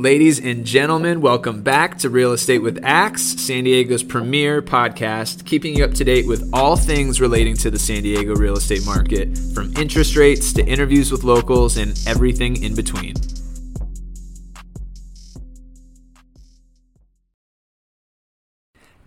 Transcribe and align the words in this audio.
Ladies 0.00 0.40
and 0.40 0.64
gentlemen, 0.64 1.20
welcome 1.20 1.60
back 1.60 1.98
to 1.98 2.08
Real 2.08 2.32
Estate 2.32 2.62
with 2.62 2.80
Axe, 2.82 3.20
San 3.20 3.64
Diego's 3.64 4.02
premier 4.02 4.62
podcast, 4.62 5.44
keeping 5.44 5.76
you 5.76 5.84
up 5.84 5.92
to 5.92 6.04
date 6.04 6.26
with 6.26 6.48
all 6.54 6.74
things 6.74 7.20
relating 7.20 7.54
to 7.58 7.70
the 7.70 7.78
San 7.78 8.02
Diego 8.02 8.34
real 8.34 8.56
estate 8.56 8.86
market, 8.86 9.36
from 9.52 9.76
interest 9.76 10.16
rates 10.16 10.54
to 10.54 10.64
interviews 10.64 11.12
with 11.12 11.22
locals 11.22 11.76
and 11.76 12.00
everything 12.06 12.62
in 12.62 12.74
between. 12.74 13.12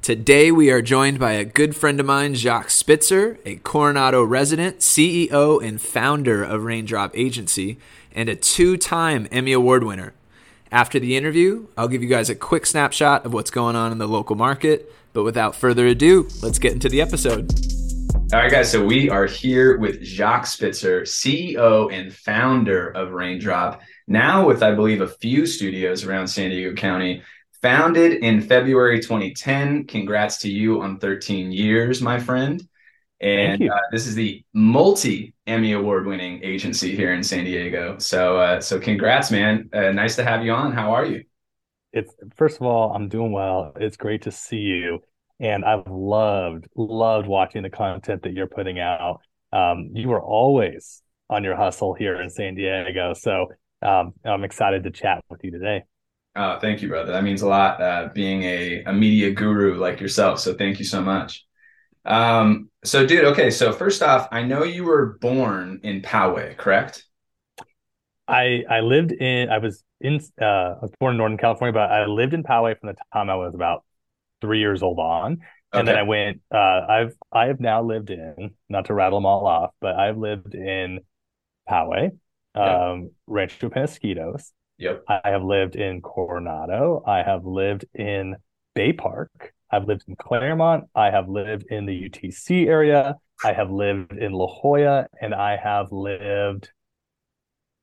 Today, 0.04 0.52
we 0.52 0.70
are 0.70 0.84
joined 0.84 1.18
by 1.18 1.32
a 1.32 1.44
good 1.44 1.76
friend 1.76 2.00
of 2.00 2.06
mine, 2.06 2.36
Jacques 2.36 2.70
Spitzer, 2.70 3.40
a 3.48 3.56
Coronado 3.56 4.24
resident, 4.24 4.78
CEO, 4.78 5.60
and 5.60 5.82
founder 5.82 6.44
of 6.44 6.66
Raindrop 6.66 7.18
Agency, 7.18 7.80
and 8.12 8.30
a 8.30 8.36
two 8.36 8.78
time 8.78 9.28
Emmy 9.32 9.54
Award 9.54 9.84
winner. 9.84 10.14
After 10.74 11.00
the 11.00 11.16
interview, 11.16 11.68
I'll 11.78 11.88
give 11.88 12.02
you 12.02 12.10
guys 12.10 12.32
a 12.32 12.36
quick 12.36 12.66
snapshot 12.66 13.28
of 13.28 13.32
what's 13.32 13.52
going 13.52 13.76
on 13.76 13.92
in 13.92 14.00
the 14.00 14.08
local 14.08 14.36
market. 14.36 14.92
But 15.14 15.22
without 15.22 15.56
further 15.56 15.86
ado, 15.86 16.28
let's 16.42 16.58
get 16.58 16.74
into 16.74 16.90
the 16.90 17.00
episode. 17.00 17.54
All 18.34 18.40
right, 18.40 18.50
guys. 18.50 18.72
So 18.72 18.84
we 18.84 19.08
are 19.08 19.28
here 19.28 19.78
with 19.78 20.02
Jacques 20.02 20.48
Spitzer, 20.48 21.02
CEO 21.04 21.94
and 21.94 22.12
founder 22.12 22.90
of 22.90 23.12
Raindrop, 23.12 23.84
now 24.08 24.48
with, 24.48 24.64
I 24.64 24.74
believe, 24.74 25.02
a 25.02 25.08
few 25.08 25.46
studios 25.46 26.06
around 26.06 26.28
San 26.28 26.50
Diego 26.50 26.74
County. 26.74 27.22
Founded 27.62 28.24
in 28.24 28.42
February 28.42 29.00
2010. 29.00 29.86
Congrats 29.86 30.40
to 30.40 30.50
you 30.50 30.82
on 30.82 30.98
13 30.98 31.52
years, 31.52 32.02
my 32.02 32.18
friend. 32.18 32.68
And 33.24 33.70
uh, 33.70 33.80
this 33.90 34.06
is 34.06 34.16
the 34.16 34.44
multi 34.54 35.34
Emmy 35.48 35.72
award 35.72 36.06
winning 36.06 36.44
agency 36.44 36.94
here 36.94 37.14
in 37.14 37.24
San 37.24 37.46
Diego. 37.46 37.98
So, 37.98 38.38
uh, 38.38 38.60
so 38.60 38.82
congrats, 38.82 39.32
man. 39.32 39.70
Uh, 39.72 39.92
nice 39.92 40.18
to 40.18 40.26
have 40.26 40.44
you 40.44 40.52
on. 40.52 40.74
How 40.74 40.94
are 40.94 41.06
you? 41.06 41.24
It's 41.94 42.14
first 42.36 42.58
of 42.58 42.64
all, 42.64 42.92
I'm 42.94 43.08
doing 43.08 43.32
well. 43.32 43.72
It's 43.80 43.96
great 43.96 44.24
to 44.24 44.32
see 44.32 44.58
you, 44.58 45.00
and 45.40 45.64
I've 45.64 45.88
loved 45.88 46.68
loved 46.76 47.26
watching 47.28 47.64
the 47.64 47.70
content 47.70 48.24
that 48.24 48.34
you're 48.34 48.48
putting 48.48 48.80
out. 48.80 49.22
Um, 49.54 49.92
you 49.94 50.12
are 50.12 50.22
always 50.22 51.02
on 51.30 51.46
your 51.46 51.56
hustle 51.56 51.94
here 51.94 52.22
in 52.22 52.30
San 52.30 52.56
Diego, 52.56 53.14
so 53.14 53.48
um, 53.82 54.14
I'm 54.26 54.44
excited 54.44 54.84
to 54.84 54.92
chat 54.92 55.24
with 55.30 55.46
you 55.46 55.52
today. 55.52 55.84
Oh, 56.36 56.60
thank 56.60 56.82
you, 56.82 56.90
brother. 56.90 57.14
That 57.14 57.24
means 57.24 57.42
a 57.42 57.48
lot. 57.48 57.80
Uh, 57.80 58.10
being 58.14 58.44
a, 58.44 58.84
a 58.84 58.92
media 58.92 59.32
guru 59.32 59.76
like 59.76 60.02
yourself, 60.02 60.42
so 60.42 60.56
thank 60.56 60.78
you 60.78 60.86
so 60.86 61.02
much. 61.02 61.46
Um, 62.06 62.70
so, 62.84 63.06
dude, 63.06 63.26
okay. 63.26 63.50
So, 63.50 63.72
first 63.72 64.02
off, 64.02 64.28
I 64.32 64.44
know 64.44 64.64
you 64.64 64.84
were 64.84 65.18
born 65.20 65.80
in 65.84 66.02
Poway, 66.02 66.58
correct? 66.58 67.06
I 68.28 68.64
I 68.70 68.80
lived 68.82 69.12
in 69.12 69.50
I 69.50 69.58
was 69.58 69.84
in 70.00 70.20
uh 70.42 70.46
I 70.46 70.78
was 70.82 70.92
born 71.00 71.14
in 71.14 71.18
Northern 71.18 71.38
California, 71.38 71.74
but 71.74 71.92
I 71.92 72.06
lived 72.06 72.34
in 72.34 72.44
Poway 72.44 72.80
from 72.80 72.88
the 72.88 72.96
time 73.14 73.30
I 73.30 73.36
was 73.36 73.54
about 73.54 73.84
three 74.42 74.60
years 74.60 74.82
old 74.82 75.00
on. 75.00 75.40
And 75.74 75.82
okay. 75.82 75.86
then 75.86 75.98
I 75.98 76.04
went 76.04 76.42
uh 76.54 76.86
I've 76.88 77.14
I 77.32 77.48
have 77.48 77.60
now 77.60 77.84
lived 77.84 78.10
in 78.10 78.52
not 78.70 78.86
to 78.86 78.94
rattle 78.94 79.20
them 79.20 79.26
all 79.26 79.46
off, 79.46 79.72
but 79.82 79.96
I've 79.96 80.18
lived 80.18 80.56
in 80.56 81.02
Poway, 81.70 82.12
um, 82.56 83.12
Rancho 83.28 83.70
Penasquitos, 83.70 84.52
Yep. 84.78 85.04
I 85.08 85.22
have 85.24 85.44
lived 85.44 85.76
in 85.76 86.02
Coronado. 86.02 87.04
I 87.06 87.24
have 87.24 87.46
lived 87.46 87.86
in 87.94 88.36
Bay 88.74 88.94
Park. 88.94 89.53
I've 89.74 89.88
lived 89.88 90.04
in 90.08 90.16
Claremont. 90.16 90.86
I 90.94 91.10
have 91.10 91.28
lived 91.28 91.66
in 91.72 91.88
the 91.88 92.10
UTC 92.10 92.68
area. 92.68 93.16
I 93.44 93.54
have 93.54 93.72
lived 93.72 94.14
in 94.14 94.32
La 94.32 94.46
Jolla, 94.48 95.08
and 95.20 95.34
I 95.34 95.58
have 95.58 95.92
lived. 95.92 96.70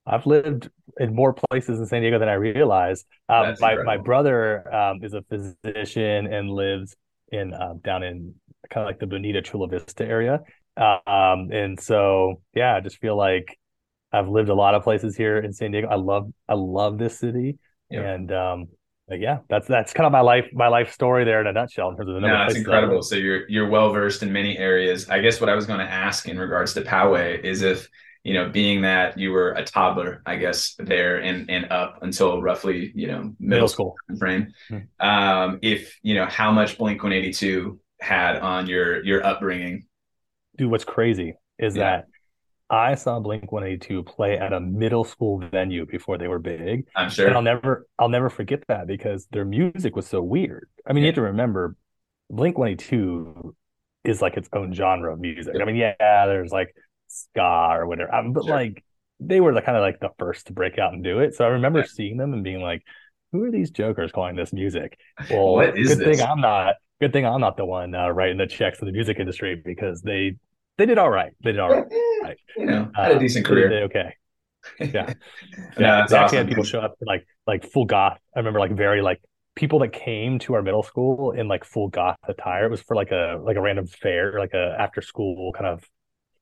I've 0.06 0.24
lived 0.24 0.70
in 0.98 1.14
more 1.14 1.34
places 1.34 1.80
in 1.80 1.86
San 1.86 2.02
Diego 2.02 2.20
than 2.20 2.28
I 2.28 2.34
realized. 2.34 3.06
Um, 3.28 3.56
my 3.60 3.82
my 3.82 3.96
brother 3.96 4.72
um, 4.72 5.02
is 5.02 5.14
a 5.14 5.22
physician 5.22 6.32
and 6.32 6.48
lives 6.48 6.94
in 7.32 7.52
uh, 7.52 7.74
down 7.82 8.04
in 8.04 8.34
kind 8.70 8.84
of 8.84 8.86
like 8.86 9.00
the 9.00 9.06
Bonita 9.06 9.42
Chula 9.42 9.68
Vista 9.68 10.04
area. 10.04 10.40
Um, 10.76 11.50
and 11.52 11.78
so 11.78 12.40
yeah, 12.54 12.76
I 12.76 12.80
just 12.80 12.98
feel 12.98 13.16
like 13.16 13.58
I've 14.12 14.28
lived 14.28 14.48
a 14.48 14.54
lot 14.54 14.76
of 14.76 14.84
places 14.84 15.16
here 15.16 15.38
in 15.38 15.52
San 15.52 15.72
Diego. 15.72 15.88
I 15.88 15.96
love 15.96 16.30
I 16.48 16.54
love 16.54 16.98
this 16.98 17.18
city, 17.18 17.58
yep. 17.90 18.04
and 18.04 18.32
yeah, 19.18 19.38
that's 19.48 19.66
that's 19.66 19.92
kind 19.92 20.06
of 20.06 20.12
my 20.12 20.20
life 20.20 20.46
my 20.52 20.68
life 20.68 20.92
story 20.92 21.24
there 21.24 21.40
in 21.40 21.46
a 21.46 21.52
nutshell 21.52 21.90
in 21.90 21.96
terms 21.96 22.08
of 22.08 22.14
the. 22.14 22.20
No, 22.20 22.28
that's 22.28 22.54
incredible. 22.54 23.02
So 23.02 23.16
you're 23.16 23.48
you're 23.48 23.68
well 23.68 23.92
versed 23.92 24.22
in 24.22 24.32
many 24.32 24.56
areas. 24.56 25.08
I 25.08 25.20
guess 25.20 25.40
what 25.40 25.48
I 25.48 25.54
was 25.54 25.66
going 25.66 25.80
to 25.80 25.90
ask 25.90 26.28
in 26.28 26.38
regards 26.38 26.74
to 26.74 26.82
Poway 26.82 27.42
is 27.42 27.62
if 27.62 27.88
you 28.24 28.34
know, 28.34 28.48
being 28.50 28.82
that 28.82 29.16
you 29.16 29.32
were 29.32 29.52
a 29.52 29.64
toddler, 29.64 30.22
I 30.26 30.36
guess 30.36 30.74
there 30.78 31.18
and 31.18 31.50
and 31.50 31.70
up 31.72 32.02
until 32.02 32.42
roughly 32.42 32.92
you 32.94 33.06
know 33.06 33.18
middle, 33.18 33.34
middle 33.38 33.68
school 33.68 33.94
frame, 34.18 34.52
mm-hmm. 34.70 35.06
um, 35.06 35.58
if 35.62 35.98
you 36.02 36.14
know 36.14 36.26
how 36.26 36.52
much 36.52 36.76
Blink 36.76 37.02
One 37.02 37.12
Eighty 37.12 37.32
Two 37.32 37.80
had 38.00 38.36
on 38.36 38.66
your 38.66 39.02
your 39.04 39.24
upbringing. 39.24 39.86
Dude, 40.56 40.70
what's 40.70 40.84
crazy 40.84 41.34
is 41.58 41.76
yeah. 41.76 41.82
that 41.82 42.06
I 42.70 42.94
saw 42.94 43.18
Blink 43.18 43.50
182 43.50 44.04
play 44.04 44.38
at 44.38 44.52
a 44.52 44.60
middle 44.60 45.02
school 45.02 45.38
venue 45.50 45.86
before 45.86 46.18
they 46.18 46.28
were 46.28 46.38
big. 46.38 46.86
I'm 46.94 47.10
sure. 47.10 47.26
And 47.26 47.34
I'll 47.34 47.42
never 47.42 47.86
I'll 47.98 48.08
never 48.08 48.30
forget 48.30 48.62
that 48.68 48.86
because 48.86 49.26
their 49.32 49.44
music 49.44 49.96
was 49.96 50.06
so 50.06 50.22
weird. 50.22 50.68
I 50.86 50.92
mean, 50.92 51.02
yeah. 51.02 51.06
you 51.06 51.08
have 51.08 51.14
to 51.16 51.22
remember 51.22 51.76
Blink 52.30 52.56
182 52.56 53.56
is 54.04 54.22
like 54.22 54.36
its 54.36 54.48
own 54.52 54.72
genre 54.72 55.12
of 55.12 55.20
music. 55.20 55.56
I 55.60 55.64
mean, 55.64 55.76
yeah, 55.76 55.94
there's 55.98 56.52
like 56.52 56.74
ska 57.08 57.70
or 57.72 57.86
whatever. 57.88 58.14
Um, 58.14 58.32
but 58.32 58.44
sure. 58.44 58.54
like 58.54 58.84
they 59.18 59.40
were 59.40 59.52
the 59.52 59.62
kind 59.62 59.76
of 59.76 59.82
like 59.82 59.98
the 59.98 60.10
first 60.18 60.46
to 60.46 60.52
break 60.52 60.78
out 60.78 60.92
and 60.92 61.02
do 61.02 61.18
it. 61.18 61.34
So 61.34 61.44
I 61.44 61.48
remember 61.48 61.80
yeah. 61.80 61.86
seeing 61.86 62.16
them 62.16 62.32
and 62.32 62.44
being 62.44 62.62
like, 62.62 62.82
who 63.32 63.42
are 63.44 63.50
these 63.50 63.70
jokers 63.70 64.12
calling 64.12 64.36
this 64.36 64.52
music? 64.52 64.98
Well, 65.30 65.54
what 65.54 65.76
is 65.76 65.88
good 65.88 65.98
this? 65.98 66.18
thing 66.18 66.26
I'm 66.26 66.40
not 66.40 66.76
good 67.00 67.12
thing 67.12 67.26
I'm 67.26 67.40
not 67.40 67.56
the 67.56 67.64
one 67.64 67.94
uh, 67.94 68.10
writing 68.10 68.36
the 68.36 68.46
checks 68.46 68.78
for 68.78 68.84
the 68.84 68.92
music 68.92 69.18
industry 69.18 69.60
because 69.62 70.02
they 70.02 70.36
they 70.80 70.86
did 70.86 70.96
all 70.96 71.10
right. 71.10 71.32
They 71.44 71.52
did 71.52 71.60
all 71.60 71.68
right. 71.68 71.84
right. 72.22 72.38
You 72.56 72.64
know, 72.64 72.90
had 72.94 73.12
a 73.12 73.16
uh, 73.16 73.18
decent 73.18 73.44
career. 73.44 73.68
They 73.68 73.82
okay. 73.82 74.14
Yeah. 74.78 75.12
yeah. 75.78 76.06
no, 76.10 76.16
awesome. 76.16 76.38
had 76.38 76.48
people 76.48 76.64
show 76.64 76.80
up 76.80 76.94
like 77.02 77.26
like 77.46 77.70
full 77.70 77.84
goth. 77.84 78.18
I 78.34 78.38
remember 78.38 78.60
like 78.60 78.72
very 78.72 79.02
like 79.02 79.20
people 79.54 79.78
that 79.80 79.92
came 79.92 80.38
to 80.38 80.54
our 80.54 80.62
middle 80.62 80.82
school 80.82 81.32
in 81.32 81.48
like 81.48 81.64
full 81.64 81.88
goth 81.88 82.16
attire. 82.26 82.64
It 82.64 82.70
was 82.70 82.80
for 82.80 82.96
like 82.96 83.10
a 83.10 83.38
like 83.44 83.56
a 83.56 83.60
random 83.60 83.86
fair, 83.86 84.38
like 84.38 84.54
a 84.54 84.74
after 84.78 85.02
school 85.02 85.52
kind 85.52 85.66
of 85.66 85.84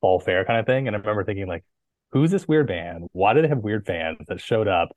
fall 0.01 0.21
fair 0.21 0.45
kind 0.45 0.61
of 0.61 0.67
thing. 0.67 0.87
And 0.87 0.95
I 0.95 1.01
remember 1.01 1.25
thinking 1.25 1.49
like, 1.49 1.65
who's 2.13 2.31
this 2.31 2.47
weird 2.47 2.69
band? 2.69 3.09
Why 3.13 3.33
did 3.33 3.45
they 3.45 3.49
have 3.49 3.59
weird 3.59 3.87
fans 3.87 4.19
that 4.29 4.41
showed 4.41 4.69
up 4.69 4.91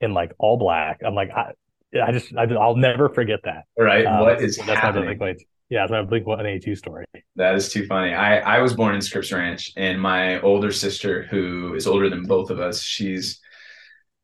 in 0.00 0.14
like 0.14 0.32
all 0.38 0.56
black? 0.56 1.00
I'm 1.04 1.16
like, 1.16 1.30
I, 1.30 1.52
I 2.00 2.12
just 2.12 2.32
I, 2.36 2.46
will 2.46 2.76
never 2.76 3.08
forget 3.08 3.40
that. 3.42 3.64
Right. 3.76 4.06
Um, 4.06 4.20
what 4.20 4.40
is 4.40 4.56
that's 4.56 4.78
happening? 4.78 5.18
Yeah, 5.70 5.84
it's 5.84 5.90
my 5.90 6.02
Blink 6.02 6.26
One 6.26 6.44
Eighty 6.44 6.60
Two 6.60 6.76
story. 6.76 7.04
That 7.36 7.54
is 7.54 7.72
too 7.72 7.86
funny. 7.86 8.12
I 8.12 8.38
I 8.38 8.58
was 8.60 8.74
born 8.74 8.94
in 8.94 9.00
Scripps 9.00 9.32
Ranch, 9.32 9.72
and 9.76 10.00
my 10.00 10.40
older 10.40 10.70
sister, 10.70 11.22
who 11.24 11.74
is 11.74 11.86
older 11.86 12.10
than 12.10 12.24
both 12.24 12.50
of 12.50 12.60
us, 12.60 12.82
she's 12.82 13.40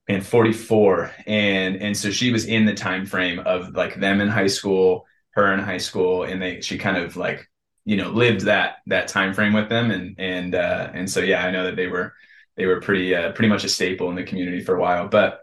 in 0.08 0.20
44, 0.20 1.12
and 1.26 1.76
and 1.76 1.96
so 1.96 2.10
she 2.10 2.32
was 2.32 2.46
in 2.46 2.66
the 2.66 2.74
time 2.74 3.06
frame 3.06 3.38
of 3.40 3.74
like 3.74 3.94
them 3.96 4.20
in 4.20 4.28
high 4.28 4.48
school, 4.48 5.06
her 5.30 5.52
in 5.52 5.60
high 5.60 5.78
school, 5.78 6.24
and 6.24 6.42
they 6.42 6.60
she 6.60 6.76
kind 6.78 6.98
of 6.98 7.16
like 7.16 7.48
you 7.84 7.96
know 7.96 8.10
lived 8.10 8.42
that 8.42 8.76
that 8.86 9.08
time 9.08 9.32
frame 9.32 9.54
with 9.54 9.68
them, 9.68 9.90
and 9.90 10.16
and 10.18 10.54
uh, 10.54 10.90
and 10.92 11.10
so 11.10 11.20
yeah, 11.20 11.44
I 11.44 11.50
know 11.50 11.64
that 11.64 11.76
they 11.76 11.86
were 11.86 12.12
they 12.56 12.66
were 12.66 12.80
pretty 12.80 13.14
uh, 13.14 13.32
pretty 13.32 13.48
much 13.48 13.64
a 13.64 13.68
staple 13.68 14.10
in 14.10 14.16
the 14.16 14.24
community 14.24 14.62
for 14.62 14.76
a 14.76 14.80
while. 14.80 15.08
But 15.08 15.40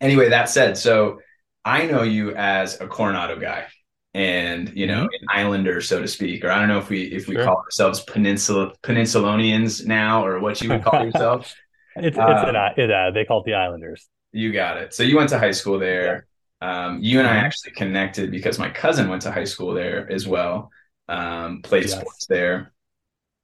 anyway, 0.00 0.30
that 0.30 0.48
said, 0.48 0.76
so 0.76 1.20
I 1.64 1.86
know 1.86 2.02
you 2.02 2.34
as 2.34 2.80
a 2.80 2.88
Coronado 2.88 3.38
guy 3.38 3.66
and 4.14 4.72
you 4.74 4.86
know 4.86 5.04
mm-hmm. 5.04 5.22
an 5.22 5.28
islander 5.30 5.80
so 5.80 6.00
to 6.00 6.08
speak 6.08 6.44
or 6.44 6.50
i 6.50 6.58
don't 6.58 6.68
know 6.68 6.78
if 6.78 6.88
we 6.88 7.02
if 7.04 7.28
we 7.28 7.34
sure. 7.36 7.44
call 7.44 7.56
ourselves 7.58 8.00
peninsula 8.00 8.72
peninsulonians 8.82 9.86
now 9.86 10.24
or 10.24 10.40
what 10.40 10.60
you 10.60 10.68
would 10.68 10.82
call 10.82 11.04
yourself 11.04 11.54
it's 11.96 12.16
it's 12.16 12.18
um, 12.18 12.54
an, 12.54 12.72
it, 12.76 12.90
uh, 12.90 13.10
they 13.12 13.24
call 13.24 13.40
it 13.40 13.44
the 13.44 13.54
islanders 13.54 14.08
you 14.32 14.52
got 14.52 14.76
it 14.76 14.92
so 14.92 15.02
you 15.02 15.16
went 15.16 15.28
to 15.28 15.38
high 15.38 15.52
school 15.52 15.78
there 15.78 16.26
yeah. 16.60 16.86
um, 16.86 16.98
you 17.00 17.20
and 17.20 17.28
i 17.28 17.36
mm-hmm. 17.36 17.46
actually 17.46 17.72
connected 17.72 18.30
because 18.30 18.58
my 18.58 18.68
cousin 18.68 19.08
went 19.08 19.22
to 19.22 19.30
high 19.30 19.44
school 19.44 19.72
there 19.74 20.10
as 20.10 20.26
well 20.26 20.70
um, 21.08 21.62
played 21.62 21.84
yes. 21.84 21.92
sports 21.92 22.26
there 22.26 22.72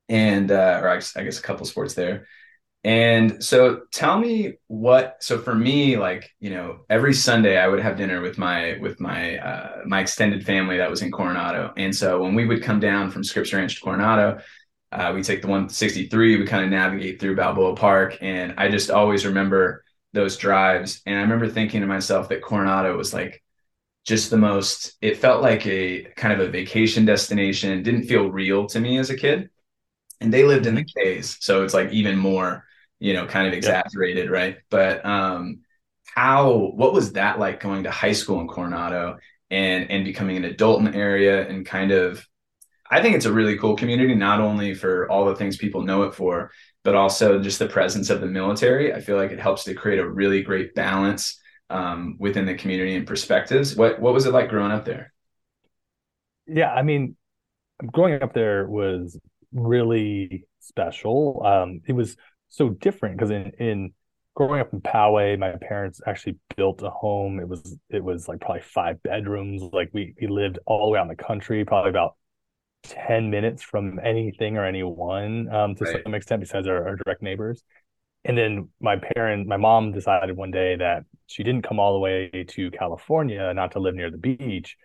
and 0.08 0.50
uh, 0.50 0.80
or 0.82 0.88
I 0.88 0.96
I 1.16 1.24
guess 1.24 1.38
a 1.38 1.42
couple 1.42 1.66
sports 1.66 1.94
there 1.94 2.26
and 2.86 3.42
so 3.42 3.80
tell 3.90 4.16
me 4.16 4.58
what 4.68 5.16
so 5.20 5.40
for 5.40 5.56
me 5.56 5.96
like, 5.96 6.30
you 6.38 6.50
know, 6.50 6.84
every 6.88 7.14
Sunday 7.14 7.58
I 7.58 7.66
would 7.66 7.80
have 7.80 7.96
dinner 7.96 8.20
with 8.20 8.38
my 8.38 8.78
with 8.78 9.00
my 9.00 9.38
uh 9.38 9.82
my 9.86 10.00
extended 10.00 10.46
family 10.46 10.76
that 10.76 10.88
was 10.88 11.02
in 11.02 11.10
Coronado. 11.10 11.72
And 11.76 11.92
so 11.94 12.22
when 12.22 12.36
we 12.36 12.46
would 12.46 12.62
come 12.62 12.78
down 12.78 13.10
from 13.10 13.24
Scripps 13.24 13.52
Ranch 13.52 13.74
to 13.74 13.80
Coronado, 13.80 14.38
uh, 14.92 15.10
we 15.12 15.24
take 15.24 15.42
the 15.42 15.48
163, 15.48 16.36
we 16.36 16.46
kind 16.46 16.64
of 16.64 16.70
navigate 16.70 17.20
through 17.20 17.34
Balboa 17.34 17.74
Park. 17.74 18.18
And 18.20 18.54
I 18.56 18.68
just 18.68 18.88
always 18.92 19.26
remember 19.26 19.84
those 20.12 20.36
drives. 20.36 21.02
And 21.06 21.18
I 21.18 21.22
remember 21.22 21.48
thinking 21.48 21.80
to 21.80 21.88
myself 21.88 22.28
that 22.28 22.40
Coronado 22.40 22.96
was 22.96 23.12
like 23.12 23.42
just 24.04 24.30
the 24.30 24.38
most 24.38 24.94
it 25.02 25.16
felt 25.16 25.42
like 25.42 25.66
a 25.66 26.04
kind 26.14 26.32
of 26.40 26.48
a 26.48 26.52
vacation 26.52 27.04
destination, 27.04 27.82
didn't 27.82 28.04
feel 28.04 28.30
real 28.30 28.66
to 28.68 28.78
me 28.78 28.98
as 28.98 29.10
a 29.10 29.16
kid. 29.16 29.50
And 30.20 30.32
they 30.32 30.44
lived 30.44 30.66
in 30.66 30.76
the 30.76 30.84
Cays, 30.84 31.36
so 31.40 31.64
it's 31.64 31.74
like 31.74 31.90
even 31.90 32.16
more 32.16 32.65
you 32.98 33.12
know, 33.12 33.26
kind 33.26 33.46
of 33.46 33.52
exaggerated, 33.52 34.30
right? 34.30 34.58
But 34.70 35.04
um, 35.04 35.60
how 36.14 36.72
what 36.74 36.92
was 36.92 37.12
that 37.12 37.38
like 37.38 37.60
going 37.60 37.84
to 37.84 37.90
high 37.90 38.12
school 38.12 38.40
in 38.40 38.48
Coronado 38.48 39.18
and 39.50 39.90
and 39.90 40.04
becoming 40.04 40.36
an 40.36 40.44
adult 40.44 40.78
in 40.80 40.86
the 40.86 40.96
area 40.96 41.46
and 41.48 41.64
kind 41.66 41.92
of 41.92 42.26
I 42.90 43.02
think 43.02 43.16
it's 43.16 43.26
a 43.26 43.32
really 43.32 43.58
cool 43.58 43.76
community, 43.76 44.14
not 44.14 44.40
only 44.40 44.74
for 44.74 45.10
all 45.10 45.24
the 45.26 45.34
things 45.34 45.56
people 45.56 45.82
know 45.82 46.04
it 46.04 46.14
for, 46.14 46.52
but 46.84 46.94
also 46.94 47.40
just 47.40 47.58
the 47.58 47.68
presence 47.68 48.10
of 48.10 48.20
the 48.20 48.26
military. 48.26 48.94
I 48.94 49.00
feel 49.00 49.16
like 49.16 49.32
it 49.32 49.40
helps 49.40 49.64
to 49.64 49.74
create 49.74 49.98
a 49.98 50.08
really 50.08 50.42
great 50.42 50.74
balance 50.74 51.40
um, 51.68 52.16
within 52.20 52.46
the 52.46 52.54
community 52.54 52.94
and 52.94 53.06
perspectives. 53.06 53.74
What 53.74 54.00
what 54.00 54.14
was 54.14 54.26
it 54.26 54.32
like 54.32 54.48
growing 54.48 54.72
up 54.72 54.84
there? 54.84 55.12
Yeah, 56.46 56.72
I 56.72 56.82
mean, 56.82 57.16
growing 57.92 58.22
up 58.22 58.34
there 58.34 58.68
was 58.68 59.18
really 59.52 60.46
special. 60.60 61.42
Um, 61.44 61.80
it 61.86 61.92
was 61.92 62.16
so 62.48 62.70
different 62.70 63.16
because 63.16 63.30
in 63.30 63.52
in 63.58 63.92
growing 64.34 64.60
up 64.60 64.72
in 64.72 64.80
Poway, 64.80 65.38
my 65.38 65.52
parents 65.60 66.00
actually 66.06 66.36
built 66.56 66.82
a 66.82 66.90
home. 66.90 67.40
It 67.40 67.48
was 67.48 67.76
it 67.90 68.02
was 68.02 68.28
like 68.28 68.40
probably 68.40 68.62
five 68.62 69.02
bedrooms. 69.02 69.62
Like 69.72 69.90
we 69.92 70.14
we 70.20 70.26
lived 70.26 70.58
all 70.66 70.86
the 70.86 70.92
way 70.92 70.98
out 70.98 71.02
in 71.02 71.08
the 71.08 71.22
country, 71.22 71.64
probably 71.64 71.90
about 71.90 72.16
10 72.84 73.30
minutes 73.30 73.62
from 73.62 73.98
anything 74.02 74.56
or 74.56 74.64
anyone 74.64 75.52
um, 75.52 75.74
to 75.74 75.84
right. 75.84 76.02
some 76.04 76.14
extent 76.14 76.40
besides 76.40 76.66
our, 76.68 76.88
our, 76.88 76.96
direct 76.96 77.22
neighbors 77.22 77.62
and 78.24 78.36
then 78.36 78.68
my 78.80 78.96
parent 78.96 79.46
my 79.46 79.56
mom 79.56 79.92
decided 79.92 80.36
one 80.36 80.50
day 80.50 80.76
that 80.76 81.04
she 81.26 81.42
didn't 81.42 81.62
come 81.62 81.78
all 81.78 81.94
the 81.94 81.98
way 81.98 82.44
to 82.48 82.70
california 82.70 83.52
not 83.54 83.72
to 83.72 83.78
live 83.78 83.94
near 83.94 84.10
the 84.10 84.18
beach 84.18 84.76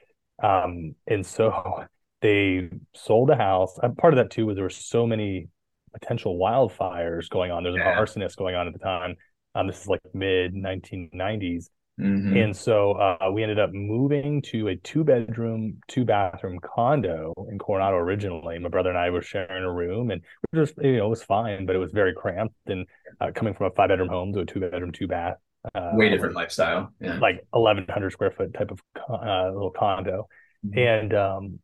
um, 0.43 0.95
and 1.07 1.25
so 1.25 1.85
they 2.21 2.69
sold 2.95 3.29
the 3.29 3.35
house 3.35 3.77
uh, 3.83 3.89
part 3.89 4.13
of 4.13 4.17
that 4.17 4.31
too 4.31 4.45
was 4.45 4.55
there 4.55 4.63
were 4.63 4.69
so 4.69 5.05
many 5.05 5.47
potential 5.93 6.37
wildfires 6.37 7.29
going 7.29 7.51
on 7.51 7.63
there's 7.63 7.75
an 7.75 7.81
yeah. 7.81 7.95
arsonist 7.95 8.35
going 8.37 8.55
on 8.55 8.67
at 8.67 8.73
the 8.73 8.79
time 8.79 9.15
um, 9.55 9.67
this 9.67 9.81
is 9.81 9.87
like 9.87 10.01
mid 10.13 10.53
1990s 10.53 11.69
Mm-hmm. 12.01 12.35
And 12.35 12.57
so 12.57 12.93
uh, 12.93 13.29
we 13.31 13.43
ended 13.43 13.59
up 13.59 13.71
moving 13.73 14.41
to 14.43 14.69
a 14.69 14.75
two 14.77 15.03
bedroom, 15.03 15.77
two 15.87 16.03
bathroom 16.03 16.59
condo 16.59 17.33
in 17.51 17.59
Coronado 17.59 17.97
originally. 17.97 18.57
My 18.57 18.69
brother 18.69 18.89
and 18.89 18.97
I 18.97 19.09
were 19.11 19.21
sharing 19.21 19.63
a 19.63 19.71
room 19.71 20.09
and 20.09 20.21
it 20.51 20.57
was, 20.57 20.73
you 20.81 20.97
know, 20.97 21.05
it 21.05 21.09
was 21.09 21.23
fine, 21.23 21.65
but 21.65 21.75
it 21.75 21.79
was 21.79 21.91
very 21.91 22.13
cramped. 22.13 22.55
And 22.65 22.87
uh, 23.19 23.31
coming 23.35 23.53
from 23.53 23.67
a 23.67 23.71
five 23.71 23.89
bedroom 23.89 24.09
home 24.09 24.33
to 24.33 24.39
a 24.39 24.45
two 24.45 24.59
bedroom, 24.59 24.91
two 24.91 25.07
bath. 25.07 25.35
Uh, 25.75 25.91
Way 25.93 26.09
different 26.09 26.35
lifestyle. 26.35 26.91
Yeah. 26.99 27.19
Like 27.19 27.45
1100 27.51 28.11
square 28.11 28.31
foot 28.31 28.53
type 28.53 28.71
of 28.71 28.79
uh, 29.07 29.51
little 29.51 29.71
condo. 29.71 30.27
Mm-hmm. 30.65 30.79
And, 30.79 31.13
um, 31.13 31.59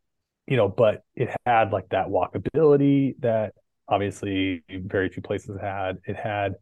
you 0.45 0.55
know, 0.55 0.67
but 0.67 1.01
it 1.15 1.29
had 1.45 1.71
like 1.71 1.89
that 1.89 2.07
walkability 2.07 3.15
that 3.21 3.53
obviously 3.89 4.63
very 4.69 5.09
few 5.09 5.21
places 5.21 5.57
had. 5.59 5.97
It 6.05 6.15
had, 6.15 6.55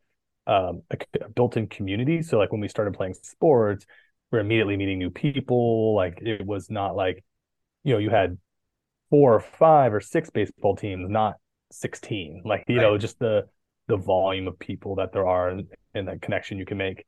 um, 0.47 0.83
a, 0.91 0.97
a 1.21 1.29
built-in 1.29 1.67
community. 1.67 2.21
So 2.21 2.37
like 2.37 2.51
when 2.51 2.61
we 2.61 2.67
started 2.67 2.93
playing 2.93 3.15
sports, 3.15 3.85
we're 4.31 4.39
immediately 4.39 4.77
meeting 4.77 4.99
new 4.99 5.09
people. 5.09 5.95
Like 5.95 6.19
it 6.21 6.45
was 6.45 6.69
not 6.69 6.95
like, 6.95 7.23
you 7.83 7.93
know, 7.93 7.99
you 7.99 8.09
had 8.09 8.37
four 9.09 9.33
or 9.33 9.39
five 9.39 9.93
or 9.93 10.01
six 10.01 10.29
baseball 10.29 10.75
teams, 10.75 11.09
not 11.09 11.35
16. 11.71 12.43
Like, 12.45 12.65
you 12.67 12.77
right. 12.77 12.83
know, 12.83 12.97
just 12.97 13.19
the 13.19 13.45
the 13.87 13.97
volume 13.97 14.47
of 14.47 14.57
people 14.57 14.95
that 14.95 15.13
there 15.13 15.27
are 15.27 15.49
and, 15.49 15.67
and 15.93 16.07
that 16.07 16.21
connection 16.21 16.57
you 16.57 16.65
can 16.65 16.77
make. 16.77 17.05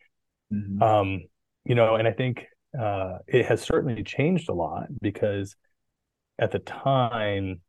Mm-hmm. 0.53 0.81
Um, 0.81 1.21
you 1.65 1.75
know, 1.75 1.95
and 1.95 2.07
I 2.07 2.11
think 2.11 2.45
uh, 2.79 3.17
it 3.27 3.45
has 3.47 3.61
certainly 3.61 4.03
changed 4.03 4.47
a 4.47 4.53
lot 4.53 4.83
because 5.01 5.55
at 6.37 6.51
the 6.51 6.59
time, 6.59 7.61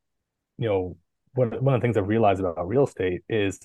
you 0.59 0.69
know, 0.69 0.97
one, 1.35 1.53
one 1.63 1.75
of 1.75 1.81
the 1.81 1.85
things 1.85 1.97
I've 1.97 2.09
realized 2.09 2.41
about 2.41 2.67
real 2.67 2.85
estate 2.85 3.23
is 3.29 3.61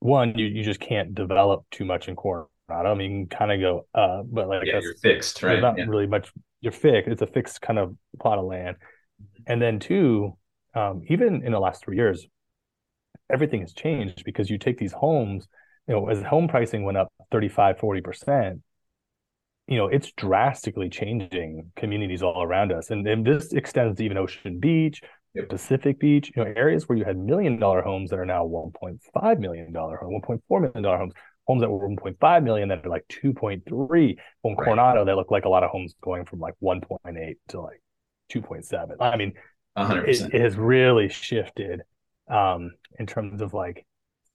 one, 0.00 0.36
you, 0.36 0.46
you 0.46 0.62
just 0.62 0.80
can't 0.80 1.14
develop 1.14 1.64
too 1.70 1.84
much 1.84 2.08
in 2.08 2.16
Coronado. 2.16 2.48
I 2.68 2.94
mean, 2.94 3.10
you 3.10 3.26
can 3.26 3.38
kind 3.38 3.52
of 3.52 3.60
go 3.60 3.86
uh, 3.94 4.22
but 4.22 4.48
like 4.48 4.66
yeah, 4.66 4.80
you're 4.80 4.94
fixed, 4.96 5.42
right? 5.42 5.60
Not 5.60 5.78
yeah. 5.78 5.84
really 5.86 6.06
much. 6.06 6.32
You're 6.60 6.72
fixed. 6.72 7.10
It's 7.10 7.22
a 7.22 7.26
fixed 7.26 7.60
kind 7.60 7.78
of 7.78 7.96
plot 8.20 8.38
of 8.38 8.44
land. 8.44 8.76
And 9.46 9.60
then 9.60 9.78
two, 9.78 10.36
um, 10.74 11.02
even 11.08 11.42
in 11.44 11.52
the 11.52 11.60
last 11.60 11.84
three 11.84 11.96
years, 11.96 12.26
everything 13.32 13.60
has 13.60 13.72
changed 13.72 14.24
because 14.24 14.50
you 14.50 14.58
take 14.58 14.78
these 14.78 14.92
homes, 14.92 15.48
you 15.86 15.94
know, 15.94 16.08
as 16.08 16.22
home 16.22 16.48
pricing 16.48 16.84
went 16.84 16.98
up 16.98 17.12
35, 17.30 17.78
40%, 17.78 18.60
you 19.66 19.78
know, 19.78 19.86
it's 19.86 20.12
drastically 20.12 20.88
changing 20.88 21.72
communities 21.76 22.22
all 22.22 22.42
around 22.42 22.72
us. 22.72 22.90
And, 22.90 23.06
and 23.06 23.26
this 23.26 23.52
extends 23.52 23.98
to 23.98 24.04
even 24.04 24.18
Ocean 24.18 24.58
Beach, 24.58 25.00
yep. 25.34 25.48
Pacific 25.48 25.98
Beach, 25.98 26.32
you 26.34 26.44
know, 26.44 26.52
areas 26.56 26.88
where 26.88 26.96
you 26.96 27.04
had 27.04 27.18
million 27.18 27.58
dollar 27.58 27.82
homes 27.82 28.10
that 28.10 28.18
are 28.18 28.26
now 28.26 28.44
1.5 28.44 29.38
million 29.38 29.72
dollar, 29.72 29.98
1.4 30.02 30.60
million 30.60 30.82
dollar 30.82 30.98
homes, 30.98 31.12
homes 31.46 31.60
that 31.60 31.70
were 31.70 31.88
1.5 31.88 32.44
million 32.44 32.68
that 32.68 32.84
are 32.84 32.90
like 32.90 33.06
2.3. 33.08 33.62
Well, 33.68 34.52
in 34.52 34.56
right. 34.56 34.64
Coronado, 34.64 35.04
they 35.04 35.14
look 35.14 35.30
like 35.30 35.44
a 35.44 35.48
lot 35.48 35.62
of 35.62 35.70
homes 35.70 35.94
going 36.02 36.24
from 36.24 36.40
like 36.40 36.54
1.8 36.62 37.34
to 37.48 37.60
like 37.60 37.82
2.7. 38.30 38.96
I 39.00 39.16
mean, 39.16 39.32
It, 39.76 40.34
it 40.34 40.40
has 40.40 40.56
really 40.56 41.08
shifted 41.08 41.82
um, 42.28 42.72
in 42.98 43.06
terms 43.06 43.42
of 43.42 43.54
like 43.54 43.84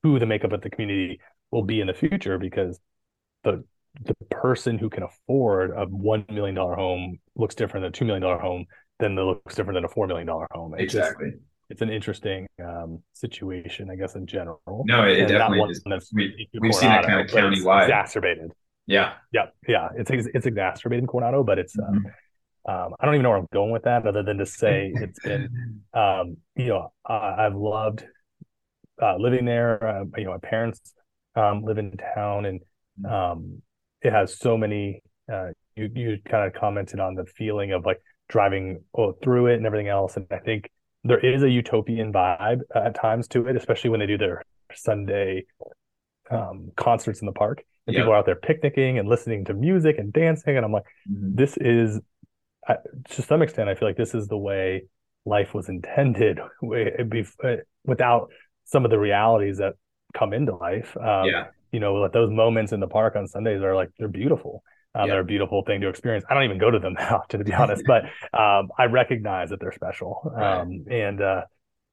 who 0.04 0.19
the 0.19 0.25
makeup 0.25 0.52
of 0.52 0.62
the 0.62 0.69
community 0.69 1.19
will 1.52 1.63
be 1.63 1.81
in 1.81 1.88
the 1.88 1.94
future 1.94 2.38
because 2.38 2.80
the 3.44 3.63
the 4.04 4.16
person 4.30 4.78
who 4.78 4.90
can 4.90 5.04
afford 5.04 5.72
a 5.72 5.86
one 5.86 6.24
million 6.30 6.56
dollar 6.56 6.75
home 6.75 7.19
looks 7.36 7.56
different 7.56 7.84
than 7.84 7.90
a 7.90 7.92
two 7.92 8.06
million 8.06 8.22
dollar 8.22 8.40
home 8.40 8.66
then 9.00 9.18
it 9.18 9.22
looks 9.22 9.56
different 9.56 9.78
than 9.78 9.86
a 9.86 9.90
four 9.90 10.07
million 10.07 10.28
dollar 10.28 10.48
home. 10.51 10.74
It 10.75 10.81
exactly. 10.81 11.31
Just, 11.31 11.44
it's 11.69 11.81
an 11.81 11.90
interesting 11.90 12.48
um, 12.63 13.04
situation, 13.13 13.90
I 13.92 13.96
guess, 13.96 14.16
in 14.16 14.25
general. 14.25 14.84
No, 14.86 15.06
it, 15.06 15.19
it 15.19 15.28
definitely 15.28 15.69
is. 15.69 15.84
We, 15.86 16.50
have 16.63 16.74
seen 16.74 16.90
that 16.90 17.06
kind 17.06 17.22
of 17.22 17.28
countywide 17.28 17.84
exacerbated. 17.84 18.51
Yeah, 18.88 19.13
yeah, 19.31 19.48
yeah. 19.68 19.90
It's 19.96 20.10
it's 20.10 20.48
exacerbated 20.48 21.04
in 21.04 21.07
Coronado, 21.07 21.44
but 21.44 21.60
it's. 21.60 21.78
Mm-hmm. 21.78 22.72
um, 22.72 22.96
I 23.00 23.06
don't 23.06 23.13
even 23.13 23.24
know 23.24 23.30
where 23.30 23.38
I'm 23.38 23.48
going 23.54 23.72
with 23.72 23.84
that, 23.84 24.07
other 24.07 24.24
than 24.24 24.40
to 24.40 24.48
say 24.48 24.92
it's 24.96 25.19
been, 25.19 25.81
um, 25.94 26.38
you 26.56 26.68
know, 26.68 26.92
I've 27.06 27.56
loved 27.56 28.04
uh, 29.02 29.18
living 29.18 29.45
there. 29.45 29.84
Uh, 29.84 30.06
you 30.18 30.25
know, 30.25 30.31
my 30.31 30.50
parents 30.50 30.94
um, 31.36 31.63
live 31.63 31.78
in 31.78 31.95
town, 32.16 32.45
and 32.45 32.62
mm-hmm. 33.00 33.13
um, 33.13 33.62
it 34.02 34.12
has 34.12 34.40
so 34.40 34.57
many. 34.57 35.04
Uh, 35.31 35.50
you 35.75 35.90
you 35.94 36.18
kind 36.28 36.48
of 36.48 36.60
commented 36.60 37.00
on 37.00 37.13
the 37.13 37.25
feeling 37.25 37.74
of 37.74 37.86
like 37.86 38.02
driving 38.30 38.84
through 39.24 39.48
it 39.48 39.56
and 39.56 39.66
everything 39.66 39.88
else. 39.88 40.16
And 40.16 40.26
I 40.31 40.38
think 40.38 40.70
there 41.04 41.20
is 41.20 41.44
a 41.44 41.50
utopian 41.50 42.14
vibe 42.14 42.62
at 42.74 42.96
times 42.96 43.28
to 43.30 43.48
it, 43.48 43.56
especially 43.56 43.90
when 43.90 44.00
they 44.00 44.06
do 44.06 44.18
their 44.18 44.44
Sunday 44.74 45.46
um, 46.30 46.72
concerts 46.76 47.22
in 47.22 47.26
the 47.26 47.31
park 47.31 47.64
and 47.90 47.96
yep. 47.96 48.04
people 48.04 48.14
are 48.14 48.18
out 48.18 48.26
there 48.28 48.36
picnicking 48.36 49.00
and 49.00 49.10
listening 49.10 49.46
to 49.46 49.54
music 49.56 49.98
and 49.98 50.14
dancing. 50.14 50.56
And 50.56 50.64
I'm 50.64 50.72
like, 50.72 50.86
mm-hmm. 51.12 51.36
this 51.36 51.58
is, 51.58 52.00
I, 52.68 52.76
to 53.09 53.21
some 53.24 53.42
extent, 53.42 53.68
I 53.68 53.74
feel 53.74 53.88
like 53.88 53.98
this 53.98 54.14
is 54.14 54.28
the 54.28 54.38
way 54.38 54.83
life 55.26 55.56
was 55.56 55.69
intended 55.69 56.40
uh, 56.64 57.56
without 57.83 58.30
some 58.66 58.86
of 58.86 58.92
the 58.92 59.00
realities 59.00 59.57
that 59.57 59.74
come 60.14 60.33
into 60.33 60.56
life. 60.56 60.95
Um, 60.98 61.26
yeah. 61.26 61.48
You 61.71 61.80
know, 61.80 61.95
like 61.95 62.14
those 62.14 62.30
moments 62.30 62.74
in 62.74 62.80
the 62.80 62.88
park 62.88 63.16
on 63.16 63.28
Sundays 63.28 63.64
are 63.64 63.76
like, 63.76 63.90
they're 63.98 64.07
beautiful. 64.07 64.64
Um, 64.96 65.06
yep. 65.06 65.14
They're 65.14 65.22
a 65.22 65.26
beautiful 65.26 65.64
thing 65.66 65.81
to 65.81 65.90
experience. 65.90 66.26
I 66.30 66.34
don't 66.34 66.44
even 66.44 66.58
go 66.58 66.72
to 66.72 66.80
them 66.80 66.94
now, 67.00 67.24
to 67.30 67.38
be 67.38 67.54
honest, 67.54 67.84
but 67.86 68.04
um, 68.40 68.69
I 68.78 68.86
recognize 68.86 69.50
that 69.50 69.60
they're 69.60 69.72
special, 69.72 70.31
right. 70.36 70.62
um, 70.62 70.86
and 70.90 71.22
uh, 71.22 71.42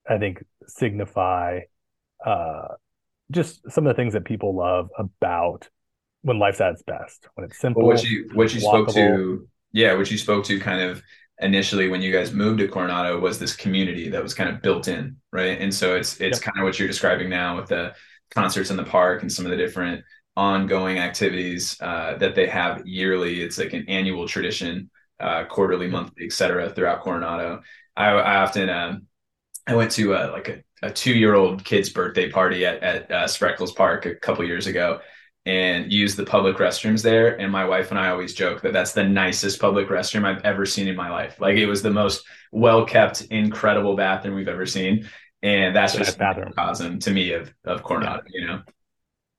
I 0.09 0.19
think 0.19 0.45
signify 0.67 1.61
uh, 2.25 2.69
just 3.31 3.61
some 3.71 3.87
of 3.87 3.95
the 3.95 4.01
things 4.01 4.15
that 4.15 4.25
people 4.25 4.57
love 4.57 4.89
about 4.99 5.69
when 6.23 6.39
life's 6.39 6.61
at 6.61 6.73
its 6.73 6.83
best, 6.83 7.29
when 7.35 7.45
it's 7.45 7.59
simple. 7.59 7.83
Well, 7.83 7.97
what 7.97 8.05
you 8.05 8.31
what 8.35 8.55
you 8.55 8.61
walkable. 8.61 8.91
spoke 8.91 8.95
to, 8.95 9.49
yeah, 9.73 9.95
what 9.95 10.11
you 10.11 10.19
spoke 10.19 10.45
to, 10.47 10.59
kind 10.59 10.81
of 10.81 11.03
initially 11.41 11.89
when 11.89 12.01
you 12.01 12.13
guys 12.13 12.33
moved 12.33 12.61
to 12.61 12.69
Coronado 12.69 13.21
was 13.21 13.39
this 13.39 13.55
community 13.55 14.09
that 14.09 14.23
was 14.23 14.33
kind 14.33 14.49
of 14.49 14.63
built 14.63 14.89
in, 14.89 15.17
right? 15.33 15.61
And 15.61 15.73
so 15.73 15.97
it's 15.97 16.21
it's 16.21 16.39
yep. 16.39 16.43
kind 16.43 16.59
of 16.59 16.65
what 16.65 16.79
you're 16.79 16.89
describing 16.89 17.29
now 17.29 17.57
with 17.57 17.69
the 17.69 17.95
concerts 18.31 18.71
in 18.71 18.77
the 18.77 18.85
park 18.85 19.23
and 19.23 19.31
some 19.31 19.45
of 19.45 19.51
the 19.51 19.57
different 19.57 20.03
ongoing 20.37 20.99
activities 20.99 21.77
uh, 21.81 22.17
that 22.19 22.35
they 22.35 22.47
have 22.47 22.87
yearly. 22.87 23.43
It's 23.43 23.59
like 23.59 23.73
an 23.73 23.87
annual 23.89 24.29
tradition, 24.29 24.91
uh, 25.19 25.45
quarterly, 25.45 25.89
monthly, 25.89 26.27
etc. 26.27 26.71
Throughout 26.71 27.03
Coronado. 27.03 27.63
I, 27.97 28.09
I 28.11 28.37
often 28.43 28.69
um, 28.69 29.07
I 29.67 29.75
went 29.75 29.91
to 29.93 30.15
a, 30.15 30.31
like 30.31 30.49
a, 30.49 30.63
a 30.83 30.91
two 30.91 31.15
year 31.15 31.35
old 31.35 31.65
kid's 31.65 31.89
birthday 31.89 32.31
party 32.31 32.67
at 32.67 32.83
at 32.83 33.11
uh, 33.11 33.25
Spreckels 33.25 33.75
Park 33.75 34.07
a 34.07 34.15
couple 34.15 34.45
years 34.45 34.67
ago, 34.67 35.01
and 35.47 35.93
used 35.93 36.17
the 36.17 36.27
public 36.27 36.57
restrooms 36.57 37.03
there. 37.03 37.39
And 37.41 37.51
my 37.51 37.65
wife 37.65 37.91
and 37.91 37.99
I 37.99 38.11
always 38.11 38.35
joke 38.35 38.61
that 38.63 38.73
that's 38.73 38.93
the 38.93 39.05
nicest 39.05 39.61
public 39.61 39.89
restroom 39.89 40.25
I've 40.25 40.45
ever 40.45 40.67
seen 40.67 40.89
in 40.89 40.97
my 40.97 41.11
life. 41.11 41.41
Like 41.41 41.57
it 41.57 41.67
was 41.67 41.83
the 41.83 41.91
most 41.91 42.25
well 42.53 42.85
kept, 42.85 43.23
incredible 43.31 43.97
bathroom 43.97 44.35
we've 44.35 44.49
ever 44.49 44.67
seen. 44.67 45.09
And 45.43 45.77
that's 45.77 45.95
just 45.95 46.19
bathroom 46.19 46.53
cosm 46.57 46.99
to 47.01 47.11
me 47.11 47.33
of 47.33 47.53
of 47.65 47.83
Coronado, 47.83 48.23
yeah. 48.29 48.41
you 48.41 48.47
know. 48.47 48.63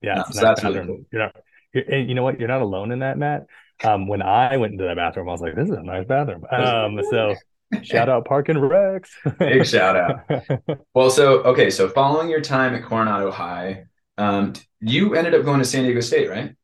Yeah, 0.07 0.15
no, 0.15 0.23
so 0.31 0.41
that's 0.41 0.63
really 0.63 0.85
cool. 0.85 0.99
You're 1.11 1.21
not, 1.23 1.35
you're, 1.73 1.99
you 1.99 2.15
know 2.15 2.23
what? 2.23 2.39
You're 2.39 2.47
not 2.47 2.61
alone 2.61 2.91
in 2.91 2.99
that, 2.99 3.17
Matt. 3.17 3.47
Um, 3.83 4.07
when 4.07 4.21
I 4.21 4.57
went 4.57 4.73
into 4.73 4.85
that 4.85 4.95
bathroom, 4.95 5.27
I 5.27 5.31
was 5.33 5.41
like, 5.41 5.55
"This 5.55 5.69
is 5.69 5.75
a 5.75 5.83
nice 5.83 6.05
bathroom." 6.07 6.45
Um, 6.49 6.99
so 7.09 7.35
shout 7.83 8.07
out 8.07 8.25
Park 8.25 8.49
and 8.49 8.61
Rex. 8.61 9.11
Big 9.39 9.65
shout 9.65 9.95
out. 9.95 10.79
Well, 10.93 11.09
so 11.09 11.41
okay, 11.43 11.69
so 11.69 11.89
following 11.89 12.29
your 12.29 12.41
time 12.41 12.73
at 12.73 12.83
Coronado 12.83 13.29
High, 13.29 13.85
um, 14.17 14.53
you 14.79 15.13
ended 15.13 15.35
up 15.35 15.43
going 15.43 15.59
to 15.59 15.65
San 15.65 15.83
Diego 15.83 15.99
State, 15.99 16.29
right? 16.29 16.55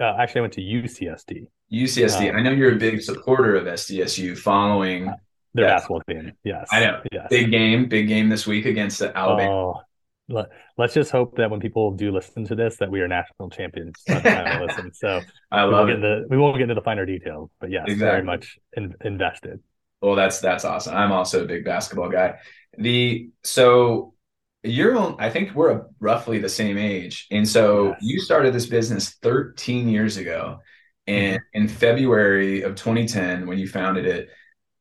uh, 0.00 0.16
actually, 0.18 0.38
I 0.38 0.42
went 0.42 0.52
to 0.54 0.60
UCSD. 0.62 1.46
UCSD. 1.72 2.30
Um, 2.30 2.36
I 2.36 2.40
know 2.42 2.52
you're 2.52 2.74
a 2.74 2.78
big 2.78 3.02
supporter 3.02 3.56
of 3.56 3.64
SDSU 3.64 4.38
following 4.38 5.12
their 5.54 5.66
basketball 5.66 6.02
team. 6.08 6.32
Yes. 6.44 6.68
I 6.70 6.80
know. 6.80 7.00
Yes. 7.12 7.26
Big 7.30 7.50
game, 7.50 7.88
big 7.88 8.08
game 8.08 8.28
this 8.28 8.46
week 8.46 8.64
against 8.66 9.02
Alabama. 9.02 9.50
Oh, 9.50 9.80
let, 10.28 10.48
us 10.78 10.94
just 10.94 11.10
hope 11.10 11.36
that 11.36 11.50
when 11.50 11.60
people 11.60 11.92
do 11.92 12.12
listen 12.12 12.44
to 12.46 12.54
this, 12.54 12.76
that 12.78 12.90
we 12.90 13.00
are 13.00 13.08
national 13.08 13.50
champions. 13.50 13.94
listen. 14.06 14.90
So 14.94 15.20
I 15.50 15.62
love 15.64 15.86
we 15.86 15.94
it. 15.94 16.00
The, 16.00 16.26
we 16.28 16.36
won't 16.36 16.56
get 16.56 16.62
into 16.62 16.74
the 16.74 16.82
finer 16.82 17.06
details, 17.06 17.50
but 17.60 17.70
yes, 17.70 17.84
exactly. 17.86 18.04
very 18.04 18.22
much 18.22 18.58
in, 18.74 18.94
invested. 19.04 19.60
Well, 20.00 20.14
that's 20.14 20.40
that's 20.40 20.64
awesome. 20.64 20.94
I'm 20.94 21.12
also 21.12 21.44
a 21.44 21.46
big 21.46 21.64
basketball 21.64 22.08
guy. 22.08 22.34
The 22.76 23.30
so 23.42 24.14
you're 24.62 24.96
on, 24.96 25.16
I 25.18 25.30
think 25.30 25.54
we're 25.54 25.82
roughly 26.00 26.38
the 26.38 26.48
same 26.48 26.78
age, 26.78 27.26
and 27.30 27.48
so 27.48 27.88
yes. 27.88 27.98
you 28.00 28.20
started 28.20 28.54
this 28.54 28.66
business 28.66 29.10
13 29.22 29.88
years 29.88 30.16
ago, 30.16 30.58
and 31.06 31.38
mm-hmm. 31.38 31.62
in 31.62 31.68
February 31.68 32.62
of 32.62 32.74
2010, 32.74 33.46
when 33.46 33.58
you 33.58 33.68
founded 33.68 34.06
it, 34.06 34.28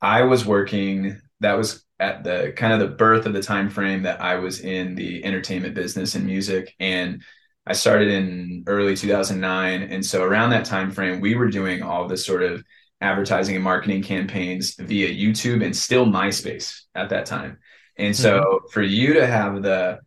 I 0.01 0.23
was 0.23 0.45
working. 0.45 1.21
That 1.39 1.53
was 1.53 1.85
at 1.99 2.23
the 2.23 2.53
kind 2.55 2.73
of 2.73 2.79
the 2.79 2.95
birth 2.95 3.25
of 3.25 3.33
the 3.33 3.41
time 3.41 3.69
frame 3.69 4.03
that 4.03 4.21
I 4.21 4.35
was 4.35 4.61
in 4.61 4.95
the 4.95 5.23
entertainment 5.23 5.73
business 5.73 6.15
and 6.15 6.25
music 6.25 6.75
and 6.79 7.23
I 7.65 7.73
started 7.73 8.07
in 8.09 8.63
early 8.67 8.95
2009 8.95 9.81
and 9.81 10.05
so 10.05 10.23
around 10.23 10.51
that 10.51 10.65
time 10.65 10.91
frame 10.91 11.21
we 11.21 11.35
were 11.35 11.49
doing 11.49 11.81
all 11.81 12.07
this 12.07 12.25
sort 12.25 12.43
of 12.43 12.63
advertising 13.01 13.55
and 13.55 13.63
marketing 13.63 14.03
campaigns 14.03 14.75
via 14.75 15.09
YouTube 15.09 15.63
and 15.63 15.75
still 15.75 16.05
MySpace 16.05 16.81
at 16.95 17.09
that 17.09 17.25
time. 17.25 17.59
And 17.97 18.15
so 18.15 18.39
mm-hmm. 18.39 18.67
for 18.71 18.81
you 18.81 19.13
to 19.15 19.27
have 19.27 19.61
the 19.61 19.99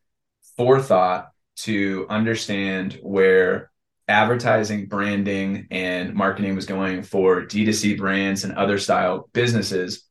forethought 0.57 1.31
to 1.57 2.07
understand 2.09 2.99
where 3.03 3.71
advertising, 4.09 4.87
branding, 4.87 5.69
and 5.71 6.15
marketing 6.15 6.57
was 6.57 6.67
going 6.67 7.03
for 7.03 7.43
D2C 7.43 7.97
brands 7.97 8.45
and 8.45 8.55
other 8.55 8.79
style 8.79 9.29
businesses 9.33 10.10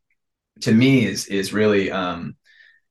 to 0.62 0.74
me 0.74 1.06
is 1.06 1.28
is 1.28 1.54
really 1.54 1.92
um, 1.92 2.36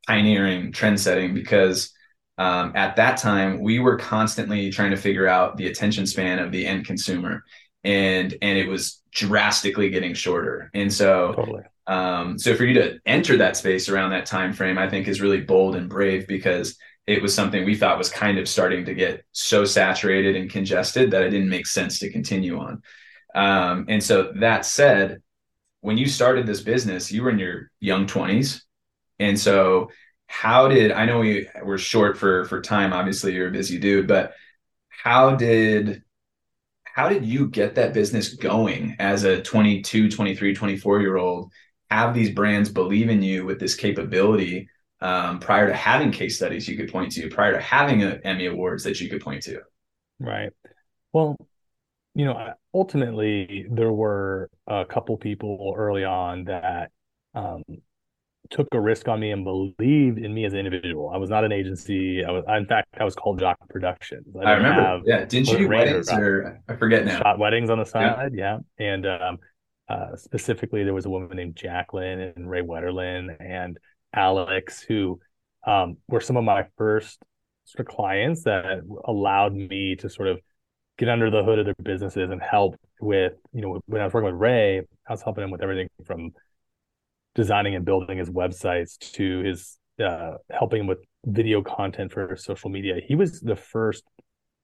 pioneering 0.07 0.73
trend 0.73 1.01
setting 1.01 1.35
because 1.35 1.93
um, 2.39 2.73
at 2.75 2.97
that 2.97 3.19
time 3.19 3.61
we 3.61 3.79
were 3.79 3.99
constantly 3.99 4.71
trying 4.71 4.93
to 4.93 4.97
figure 4.97 5.27
out 5.27 5.57
the 5.57 5.67
attention 5.67 6.07
span 6.07 6.39
of 6.39 6.53
the 6.53 6.67
end 6.67 6.87
consumer 6.87 7.45
and 7.85 8.35
and 8.41 8.59
it 8.59 8.69
was 8.69 9.03
drastically 9.11 9.91
getting 9.91 10.15
shorter 10.15 10.71
and 10.75 10.93
so 10.93 11.33
totally. 11.35 11.63
um, 11.87 12.39
so 12.39 12.55
for 12.55 12.65
you 12.65 12.75
to 12.75 12.99
enter 13.07 13.37
that 13.37 13.57
space 13.57 13.89
around 13.89 14.11
that 14.11 14.27
time 14.27 14.53
frame 14.53 14.79
i 14.79 14.89
think 14.89 15.09
is 15.09 15.21
really 15.21 15.41
bold 15.41 15.77
and 15.77 15.89
brave 15.89 16.27
because 16.27 16.77
it 17.07 17.23
was 17.23 17.35
something 17.35 17.65
we 17.65 17.75
thought 17.75 17.99
was 17.99 18.11
kind 18.11 18.39
of 18.39 18.49
starting 18.49 18.85
to 18.85 18.95
get 18.95 19.25
so 19.33 19.65
saturated 19.65 20.37
and 20.37 20.51
congested 20.51 21.11
that 21.11 21.23
it 21.23 21.31
didn't 21.31 21.49
make 21.49 21.67
sense 21.67 21.99
to 21.99 22.11
continue 22.11 22.59
on 22.59 22.83
um, 23.35 23.85
and 23.89 24.03
so 24.03 24.33
that 24.37 24.65
said 24.65 25.23
when 25.81 25.99
you 25.99 26.09
started 26.09 26.47
this 26.47 26.61
business, 26.61 27.13
you 27.13 27.23
were 27.23 27.31
in 27.31 27.39
your 27.39 27.71
young 27.81 28.07
20s. 28.07 28.63
And 29.19 29.39
so 29.39 29.91
how 30.27 30.69
did 30.69 30.93
I 30.93 31.07
know 31.07 31.21
we 31.21 31.49
were 31.63 31.79
short 31.79 32.17
for 32.19 32.45
for 32.45 32.61
time, 32.61 32.93
obviously 32.93 33.35
you're 33.35 33.49
a 33.49 33.53
busy 33.53 33.79
dude, 33.79 34.07
but 34.07 34.33
how 34.89 35.35
did 35.37 36.03
how 36.85 37.09
did 37.09 37.25
you 37.25 37.49
get 37.49 37.77
that 37.77 37.95
business 37.95 38.35
going 38.35 38.97
as 38.99 39.23
a 39.25 39.41
22, 39.41 40.11
23, 40.11 40.55
24 40.55 41.01
year 41.01 41.17
old? 41.17 41.53
Have 41.91 42.13
these 42.13 42.31
brands 42.31 42.69
believe 42.69 43.09
in 43.09 43.23
you 43.23 43.47
with 43.47 43.59
this 43.59 43.75
capability 43.75 44.69
um, 45.01 45.39
prior 45.39 45.69
to 45.69 45.75
having 45.75 46.11
case 46.11 46.37
studies 46.37 46.69
you 46.69 46.77
could 46.77 46.91
point 46.91 47.13
to, 47.13 47.29
prior 47.29 47.53
to 47.53 47.61
having 47.61 48.03
a 48.03 48.19
Emmy 48.25 48.47
awards 48.47 48.85
that 48.85 49.01
you 49.01 49.09
could 49.09 49.23
point 49.23 49.43
to? 49.45 49.61
Right. 50.19 50.51
Well, 51.13 51.37
you 52.19 52.25
know, 52.25 52.53
ultimately 52.75 53.65
there 53.71 53.93
were 53.93 54.51
a 54.67 54.85
couple 54.85 55.17
people 55.17 55.73
early 55.77 56.03
on 56.03 56.47
that 56.47 56.91
um, 57.33 57.63
took 58.51 58.67
a 58.73 58.81
risk 58.81 59.07
on 59.07 59.21
me 59.21 59.31
and 59.31 59.45
believed 59.45 60.19
in 60.19 60.35
me 60.35 60.45
as 60.45 60.53
an 60.53 60.59
individual. 60.59 61.11
I 61.15 61.17
was 61.17 61.31
not 61.31 61.45
an 61.45 61.53
agency. 61.53 62.25
I 62.25 62.33
was, 62.33 62.43
in 62.49 62.67
fact, 62.67 62.89
I 62.99 63.05
was 63.05 63.15
called 63.15 63.39
Jacques 63.39 63.69
Productions. 63.69 64.35
I, 64.35 64.49
I 64.49 64.53
remember. 64.55 64.83
Have, 64.83 65.03
yeah, 65.07 65.25
didn't 65.27 65.47
you 65.51 65.59
do 65.59 65.69
weddings 65.69 66.11
or 66.11 66.61
I 66.69 66.75
forget 66.75 67.05
now? 67.05 67.19
Shot 67.19 67.39
weddings 67.39 67.71
on 67.71 67.79
the 67.79 67.85
side. 67.85 68.33
Yeah, 68.35 68.59
yeah. 68.81 68.85
and 68.85 69.07
um, 69.07 69.39
uh, 69.89 70.17
specifically, 70.17 70.83
there 70.83 70.95
was 70.95 71.07
a 71.07 71.11
woman 71.11 71.37
named 71.37 71.55
Jacqueline 71.55 72.19
and 72.19 72.51
Ray 72.51 72.63
Wetterlin 72.63 73.37
and 73.39 73.79
Alex 74.13 74.83
who 74.83 75.21
um, 75.65 75.99
were 76.09 76.21
some 76.21 76.37
of 76.37 76.43
my 76.43 76.65
first 76.77 77.23
sort 77.65 77.87
of 77.87 77.95
clients 77.95 78.43
that 78.43 78.81
allowed 79.05 79.55
me 79.55 79.95
to 80.01 80.09
sort 80.09 80.27
of 80.27 80.41
get 80.99 81.09
under 81.09 81.31
the 81.31 81.43
hood 81.43 81.61
of 81.61 81.65
their 81.65 81.75
businesses 81.83 82.31
and 82.31 82.43
help 82.43 82.77
with, 83.01 83.33
you 83.53 83.63
know, 83.63 83.81
when 83.87 84.03
I 84.03 84.05
was 84.05 84.13
working 84.13 84.31
with 84.31 84.41
Ray, 84.41 84.81
I 84.81 85.13
was 85.13 85.23
helping 85.23 85.45
him 85.45 85.51
with 85.51 85.63
everything 85.63 85.89
from 86.05 86.33
designing 87.35 87.77
and 87.77 87.85
building 87.85 88.19
his 88.19 88.29
websites 88.29 88.99
to 89.13 89.41
his 89.41 89.79
uh, 90.05 90.35
helping 90.51 90.81
him 90.81 90.87
with 90.87 90.99
video 91.25 91.63
content 91.63 92.13
for 92.13 92.37
social 92.37 92.71
media. 92.71 92.97
He 93.05 93.15
was 93.15 93.41
the 93.41 93.57
first, 93.57 94.05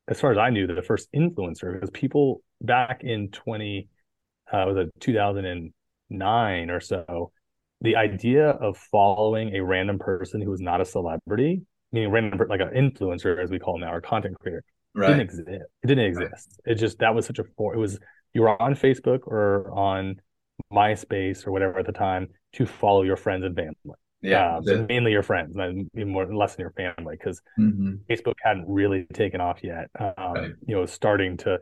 as 0.09 0.21
far 0.21 0.33
as 0.33 0.39
I 0.39 0.51
knew, 0.51 0.67
the 0.67 0.83
first 0.83 1.09
influencer 1.15 1.73
because 1.73 1.91
people 1.91 2.43
back 2.61 3.03
in 3.03 3.31
20, 3.31 3.89
uh, 4.53 4.65
was 4.67 4.77
it 4.77 4.93
2009 5.01 6.71
or 6.71 6.81
so, 6.81 7.33
the 7.81 7.97
idea 7.97 8.49
of 8.49 8.77
following 8.77 9.55
a 9.55 9.63
random 9.63 9.99
person 9.99 10.41
who 10.41 10.51
was 10.51 10.61
not 10.61 10.81
a 10.81 10.85
celebrity, 10.85 11.63
meaning 11.93 12.11
random, 12.11 12.41
like 12.49 12.61
an 12.61 12.71
influencer, 12.71 13.43
as 13.43 13.51
we 13.51 13.59
call 13.59 13.75
them 13.75 13.83
now, 13.83 13.95
or 13.95 14.01
content 14.01 14.39
creator, 14.41 14.65
right. 14.95 15.09
didn't 15.09 15.23
exist. 15.23 15.49
It 15.49 15.87
didn't 15.87 16.05
exist. 16.05 16.61
Right. 16.67 16.73
It 16.73 16.75
just 16.77 16.99
that 16.99 17.15
was 17.15 17.27
such 17.27 17.39
a 17.39 17.45
for 17.57 17.75
it 17.75 17.79
was 17.79 17.99
you 18.33 18.43
were 18.43 18.61
on 18.61 18.75
Facebook 18.75 19.27
or 19.27 19.71
on 19.73 20.21
MySpace 20.73 21.47
or 21.47 21.53
whatever 21.53 21.79
at 21.79 21.87
the 21.87 21.93
time 21.93 22.29
to 22.55 22.67
follow 22.67 23.03
your 23.03 23.17
friends 23.17 23.45
and 23.45 23.55
family. 23.55 23.99
Yeah, 24.23 24.57
um, 24.57 24.87
mainly 24.87 25.13
your 25.13 25.23
friends, 25.23 25.55
and 25.55 25.91
more 25.95 26.35
less 26.35 26.57
than 26.57 26.63
your 26.63 26.73
family, 26.73 27.15
because 27.19 27.43
mm-hmm. 27.59 27.97
Facebook 28.09 28.37
hadn't 28.43 28.65
really 28.67 29.05
taken 29.13 29.43
off 29.43 29.63
yet. 29.63 29.91
Um, 29.99 30.13
right. 30.17 30.53
You 30.67 30.77
know, 30.77 30.87
starting 30.87 31.37
to 31.39 31.59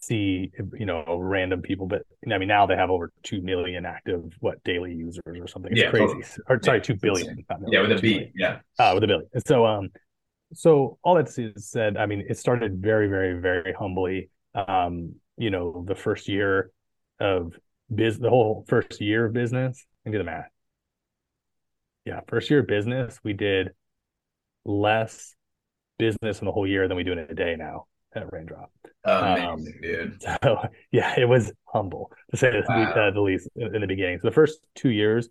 see 0.00 0.50
you 0.78 0.86
know 0.86 1.18
random 1.20 1.60
people 1.60 1.86
but 1.86 2.02
i 2.32 2.38
mean 2.38 2.48
now 2.48 2.66
they 2.66 2.74
have 2.74 2.90
over 2.90 3.12
2 3.24 3.42
million 3.42 3.84
active 3.84 4.22
what 4.40 4.62
daily 4.64 4.94
users 4.94 5.22
or 5.26 5.46
something 5.46 5.72
it's 5.72 5.82
yeah, 5.82 5.90
crazy 5.90 6.06
totally. 6.06 6.26
or 6.48 6.60
sorry 6.62 6.78
yeah, 6.78 6.82
2 6.82 6.94
billion 6.96 7.44
yeah 7.68 7.80
with 7.80 7.92
a 7.92 8.00
b 8.00 8.30
yeah 8.34 8.58
uh, 8.78 8.92
with 8.94 9.04
a 9.04 9.06
billion 9.06 9.28
so 9.44 9.66
um 9.66 9.90
so 10.54 10.98
all 11.02 11.14
that 11.16 11.28
said, 11.56 11.96
I 11.96 12.06
mean, 12.06 12.24
it 12.28 12.38
started 12.38 12.80
very, 12.80 13.08
very, 13.08 13.40
very 13.40 13.72
humbly. 13.72 14.30
Um, 14.54 15.16
you 15.36 15.50
know, 15.50 15.84
the 15.86 15.94
first 15.94 16.28
year 16.28 16.70
of 17.20 17.54
biz, 17.92 18.18
the 18.18 18.30
whole 18.30 18.64
first 18.68 19.00
year 19.00 19.26
of 19.26 19.32
business, 19.32 19.84
and 20.04 20.12
do 20.12 20.18
the 20.18 20.24
math. 20.24 20.48
Yeah, 22.04 22.20
first 22.26 22.50
year 22.50 22.60
of 22.60 22.66
business, 22.66 23.18
we 23.22 23.32
did 23.32 23.70
less 24.64 25.34
business 25.98 26.40
in 26.40 26.46
the 26.46 26.52
whole 26.52 26.66
year 26.66 26.88
than 26.88 26.96
we 26.96 27.04
do 27.04 27.12
in 27.12 27.18
a 27.18 27.34
day 27.34 27.56
now 27.56 27.86
at 28.14 28.32
Raindrop. 28.32 28.70
Amazing, 29.04 29.48
um, 29.48 29.64
dude. 29.80 30.22
So 30.42 30.68
yeah, 30.90 31.14
it 31.18 31.28
was 31.28 31.52
humble 31.64 32.10
to 32.30 32.36
say 32.36 32.52
wow. 32.68 32.92
the, 32.92 33.00
uh, 33.00 33.10
the, 33.12 33.20
least 33.20 33.48
in, 33.56 33.74
in, 33.74 33.80
the 33.80 33.86
beginning. 33.86 34.18
So 34.20 34.28
the 34.28 34.34
first 34.34 34.60
two 34.74 34.90
years 34.90 35.28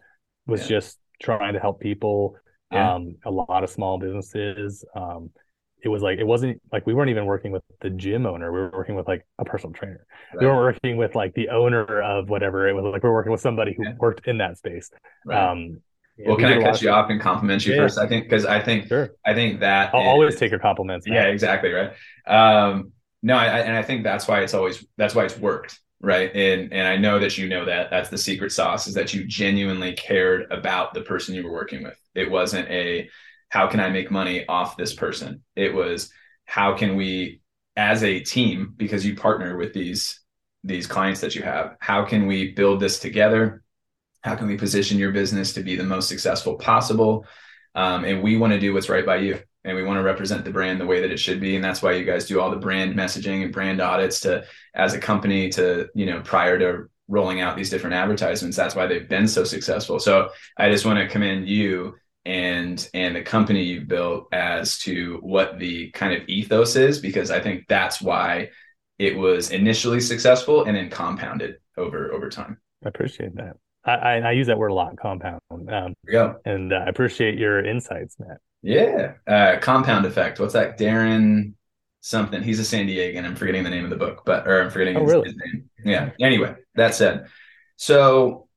was 0.48 0.62
yeah. 0.62 0.78
just 0.78 0.98
trying 1.22 1.54
to 1.54 1.60
help 1.60 1.80
people 1.80 2.36
yeah. 2.72 2.94
um, 2.94 3.16
a 3.26 3.32
lot 3.32 3.64
of 3.64 3.70
small 3.70 3.98
businesses. 3.98 4.86
Um, 4.96 5.30
it 5.84 5.90
was 5.90 6.02
like 6.02 6.20
it 6.20 6.26
wasn't 6.26 6.62
like 6.72 6.86
we 6.86 6.94
weren't 6.94 7.10
even 7.10 7.26
working 7.26 7.52
with 7.52 7.64
the 7.82 7.90
gym 7.90 8.26
owner. 8.26 8.52
We 8.52 8.60
were 8.60 8.72
working 8.72 8.96
with 8.96 9.08
like 9.08 9.26
a 9.40 9.46
personal 9.46 9.74
trainer. 9.74 10.06
Right. 10.34 10.42
We 10.42 10.48
weren't 10.48 10.60
working 10.60 10.98
with 10.98 11.16
like 11.16 11.34
the 11.34 11.50
owner 11.50 12.02
of 12.02 12.30
whatever. 12.30 12.68
It 12.68 12.74
was 12.74 12.86
like 12.86 13.04
we 13.04 13.10
are 13.10 13.14
working 13.14 13.32
with 13.32 13.42
somebody 13.42 13.74
who 13.76 13.84
yeah. 13.86 13.94
worked 13.98 14.28
in 14.28 14.38
that 14.38 14.58
space. 14.58 14.92
Right. 15.26 15.52
Um, 15.52 15.82
well, 16.26 16.38
can 16.38 16.46
I 16.46 16.62
cut 16.62 16.82
you 16.82 16.90
off 16.92 17.10
and 17.10 17.20
compliment 17.20 17.66
you 17.66 17.74
yeah. 17.74 17.80
for 17.80 17.86
a 17.86 17.90
second? 17.90 18.24
Because 18.24 18.46
I 18.46 18.62
think 18.62 18.88
sure. 18.88 19.12
I 19.26 19.34
think 19.34 19.60
that 19.62 19.94
I'll 19.96 20.02
is, 20.02 20.08
always 20.08 20.36
take 20.36 20.52
your 20.52 20.60
compliments. 20.60 21.08
Man. 21.08 21.16
Yeah, 21.16 21.24
exactly 21.30 21.72
right. 21.72 21.94
Um, 22.28 22.92
no, 23.24 23.36
I, 23.36 23.60
and 23.60 23.76
I 23.76 23.82
think 23.82 24.04
that's 24.04 24.28
why 24.28 24.42
it's 24.42 24.54
always 24.54 24.86
that's 24.98 25.16
why 25.16 25.26
it's 25.26 25.38
worked 25.38 25.80
right? 26.02 26.36
And 26.36 26.74
and 26.74 26.88
i 26.88 26.98
know 26.98 27.20
that 27.20 27.38
you 27.38 27.48
know 27.48 27.66
that. 27.66 27.90
That's 27.92 28.10
the 28.10 28.18
secret 28.18 28.52
sauce 28.52 28.88
is 28.88 28.94
that 28.96 29.14
you 29.14 29.26
genuinely 29.26 29.94
cared 29.94 30.52
about 30.52 30.94
the 30.94 31.02
person 31.02 31.36
you 31.36 31.44
were 31.44 31.52
working 31.52 31.84
with. 31.84 31.98
It 32.16 32.30
wasn't 32.30 32.70
a 32.70 33.10
how 33.50 33.68
can 33.68 33.80
i 33.80 33.90
make 33.90 34.12
money 34.12 34.46
off 34.48 34.78
this 34.78 34.94
person? 34.94 35.44
It 35.56 35.74
was 35.74 36.12
how 36.46 36.76
can 36.76 36.96
we 36.96 37.42
as 37.78 38.04
a 38.04 38.20
team 38.20 38.74
because 38.76 39.06
you 39.06 39.16
partner 39.16 39.58
with 39.58 39.74
these 39.74 40.20
these 40.64 40.86
clients 40.86 41.22
that 41.22 41.36
you 41.36 41.42
have 41.42 41.76
how 41.80 42.06
can 42.06 42.28
we 42.28 42.54
build 42.54 42.80
this 42.80 43.00
together? 43.00 43.64
How 44.24 44.36
can 44.36 44.48
we 44.48 44.58
position 44.58 45.00
your 45.00 45.12
business 45.12 45.54
to 45.54 45.64
be 45.64 45.76
the 45.76 45.84
most 45.84 46.08
successful 46.08 46.56
possible? 46.56 47.26
Um, 47.74 48.04
and 48.06 48.22
we 48.22 48.38
want 48.38 48.54
to 48.54 48.60
do 48.60 48.74
what's 48.74 48.90
right 48.90 49.06
by 49.06 49.18
you 49.18 49.40
and 49.64 49.76
we 49.76 49.84
want 49.84 49.98
to 49.98 50.04
represent 50.04 50.44
the 50.44 50.52
brand 50.52 50.80
the 50.80 50.86
way 50.86 51.02
that 51.02 51.12
it 51.12 51.20
should 51.20 51.40
be 51.40 51.56
and 51.56 51.64
that's 51.64 51.82
why 51.82 51.94
you 51.94 52.06
guys 52.06 52.26
do 52.26 52.40
all 52.40 52.50
the 52.50 52.58
brand 52.58 52.96
messaging 52.96 53.44
and 53.44 53.54
brand 53.54 53.82
audits 53.82 54.20
to 54.22 54.44
as 54.76 54.94
a 54.94 55.00
company 55.00 55.50
to 55.50 55.88
you 55.94 56.06
know 56.06 56.22
prior 56.22 56.58
to 56.58 56.90
rolling 57.08 57.42
out 57.42 57.58
these 57.58 57.70
different 57.70 57.96
advertisements 57.96 58.58
that's 58.58 58.76
why 58.76 58.88
they've 58.88 59.10
been 59.10 59.28
so 59.28 59.44
successful 59.44 60.00
so 60.00 60.30
i 60.58 60.70
just 60.70 60.86
want 60.86 60.98
to 60.98 61.08
commend 61.08 61.48
you 61.48 61.96
and 62.26 62.90
and 62.94 63.16
the 63.16 63.22
company 63.22 63.64
you've 63.64 63.88
built 63.88 64.28
as 64.32 64.78
to 64.78 65.18
what 65.22 65.60
the 65.60 65.90
kind 65.92 66.14
of 66.14 66.28
ethos 66.28 66.76
is 66.76 67.00
because 67.00 67.32
i 67.32 67.40
think 67.40 67.66
that's 67.68 68.02
why 68.02 68.48
it 69.02 69.18
was 69.18 69.50
initially 69.50 70.00
successful 70.00 70.66
and 70.66 70.78
then 70.78 70.88
compounded 70.90 71.56
over 71.76 72.14
over 72.14 72.30
time. 72.30 72.60
I 72.86 72.90
appreciate 72.90 73.36
that. 73.36 73.58
I, 73.84 73.94
I, 73.94 74.18
I 74.18 74.32
use 74.32 74.46
that 74.46 74.60
word 74.60 74.68
a 74.70 74.76
lot, 74.76 74.96
compound. 74.98 75.42
Um, 75.50 75.96
go. 76.10 76.36
And 76.46 76.72
uh, 76.72 76.84
I 76.86 76.90
appreciate 76.90 77.40
your 77.40 77.66
insights, 77.66 78.16
Matt. 78.20 78.38
Yeah. 78.62 79.14
Uh, 79.28 79.58
compound 79.60 80.06
effect. 80.06 80.40
What's 80.40 80.54
that? 80.54 80.78
Darren 80.78 81.54
something. 82.02 82.44
He's 82.44 82.60
a 82.60 82.66
San 82.66 82.88
Diegan. 82.88 83.26
I'm 83.26 83.36
forgetting 83.36 83.64
the 83.64 83.70
name 83.70 83.84
of 83.84 83.90
the 83.90 83.96
book, 83.96 84.24
but 84.26 84.48
or 84.48 84.62
I'm 84.62 84.72
forgetting 84.72 84.98
oh, 84.98 85.02
his, 85.02 85.12
really? 85.12 85.26
his 85.26 85.36
name. 85.38 85.70
Yeah. 85.84 86.12
Anyway, 86.20 86.56
that 86.76 86.96
said, 86.96 87.28
so 87.78 88.48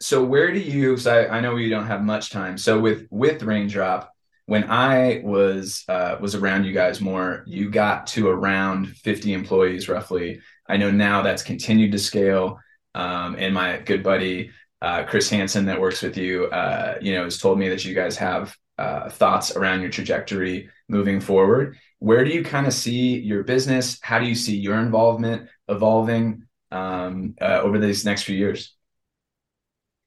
so 0.00 0.24
where 0.24 0.52
do 0.52 0.60
you? 0.60 0.96
So 0.96 1.12
I, 1.12 1.38
I 1.38 1.40
know 1.40 1.54
we 1.54 1.68
don't 1.68 1.86
have 1.86 2.02
much 2.02 2.30
time. 2.30 2.58
So 2.58 2.78
with 2.78 3.06
with 3.10 3.42
Raindrop, 3.42 4.12
when 4.46 4.70
I 4.70 5.22
was 5.24 5.84
uh, 5.88 6.16
was 6.20 6.34
around 6.34 6.64
you 6.64 6.72
guys 6.72 7.00
more, 7.00 7.44
you 7.46 7.70
got 7.70 8.06
to 8.08 8.28
around 8.28 8.88
50 8.88 9.32
employees 9.32 9.88
roughly. 9.88 10.40
I 10.68 10.76
know 10.76 10.90
now 10.90 11.22
that's 11.22 11.42
continued 11.42 11.92
to 11.92 11.98
scale. 11.98 12.60
Um, 12.94 13.36
and 13.38 13.54
my 13.54 13.78
good 13.78 14.02
buddy 14.02 14.50
uh, 14.80 15.04
Chris 15.04 15.28
Hansen 15.28 15.66
that 15.66 15.80
works 15.80 16.02
with 16.02 16.16
you, 16.16 16.44
uh, 16.46 16.98
you 17.00 17.14
know, 17.14 17.24
has 17.24 17.38
told 17.38 17.58
me 17.58 17.68
that 17.68 17.84
you 17.84 17.94
guys 17.94 18.16
have 18.16 18.54
uh, 18.78 19.10
thoughts 19.10 19.56
around 19.56 19.80
your 19.80 19.90
trajectory 19.90 20.70
moving 20.88 21.20
forward. 21.20 21.76
Where 21.98 22.24
do 22.24 22.30
you 22.30 22.44
kind 22.44 22.66
of 22.66 22.72
see 22.72 23.18
your 23.18 23.42
business? 23.42 23.98
How 24.02 24.18
do 24.18 24.26
you 24.26 24.34
see 24.34 24.56
your 24.56 24.78
involvement 24.78 25.48
evolving 25.68 26.44
um, 26.70 27.34
uh, 27.40 27.60
over 27.62 27.78
these 27.78 28.04
next 28.04 28.22
few 28.22 28.36
years? 28.36 28.74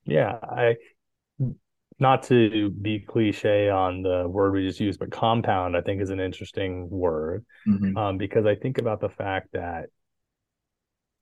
Yeah, 0.05 0.37
I 0.41 0.77
not 1.99 2.23
to 2.23 2.71
be 2.71 2.99
cliche 2.99 3.69
on 3.69 4.01
the 4.01 4.27
word 4.27 4.53
we 4.53 4.67
just 4.67 4.79
used, 4.79 4.99
but 4.99 5.11
compound 5.11 5.77
I 5.77 5.81
think 5.81 6.01
is 6.01 6.09
an 6.09 6.19
interesting 6.19 6.89
word 6.89 7.45
mm-hmm. 7.67 7.95
um, 7.95 8.17
because 8.17 8.45
I 8.45 8.55
think 8.55 8.79
about 8.79 9.01
the 9.01 9.09
fact 9.09 9.49
that 9.53 9.89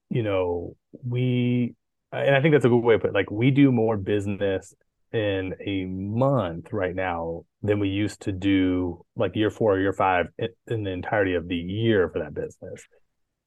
you 0.10 0.24
know 0.24 0.78
we 1.04 1.76
and 2.12 2.36
I 2.36 2.42
think 2.42 2.54
that's 2.54 2.66
a 2.66 2.70
good 2.70 2.78
way 2.78 2.96
to 2.96 3.00
put 3.00 3.10
it, 3.10 3.14
like 3.14 3.30
we 3.30 3.52
do 3.52 3.72
more 3.72 3.98
business 3.98 4.74
in 5.12 5.56
a 5.66 5.86
month 5.86 6.72
right 6.72 6.96
now 6.96 7.44
than 7.62 7.80
we 7.80 7.90
used 7.90 8.22
to 8.22 8.32
do 8.32 9.04
like 9.16 9.36
year 9.36 9.50
four 9.50 9.76
or 9.76 9.80
year 9.80 9.94
five 9.94 10.28
in 10.68 10.84
the 10.84 10.92
entirety 10.92 11.34
of 11.34 11.48
the 11.48 11.56
year 11.56 12.10
for 12.10 12.20
that 12.20 12.34
business. 12.34 12.86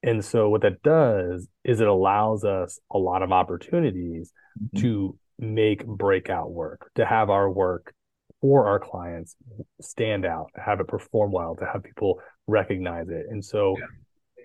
And 0.02 0.24
so 0.24 0.48
what 0.48 0.62
that 0.62 0.82
does 0.82 1.46
is 1.64 1.80
it 1.80 1.86
allows 1.86 2.44
us 2.44 2.80
a 2.90 2.98
lot 2.98 3.22
of 3.22 3.30
opportunities 3.30 4.32
mm-hmm. 4.60 4.80
to 4.80 5.18
make 5.38 5.86
breakout 5.86 6.50
work, 6.50 6.90
to 6.96 7.06
have 7.06 7.30
our 7.30 7.50
work 7.50 7.94
for 8.40 8.66
our 8.66 8.80
clients 8.80 9.36
stand 9.80 10.26
out, 10.26 10.50
have 10.56 10.80
it 10.80 10.88
perform 10.88 11.30
well, 11.30 11.54
to 11.56 11.64
have 11.64 11.84
people 11.84 12.20
recognize 12.48 13.08
it. 13.08 13.26
And 13.30 13.44
so, 13.44 13.76
yeah. 13.78 13.86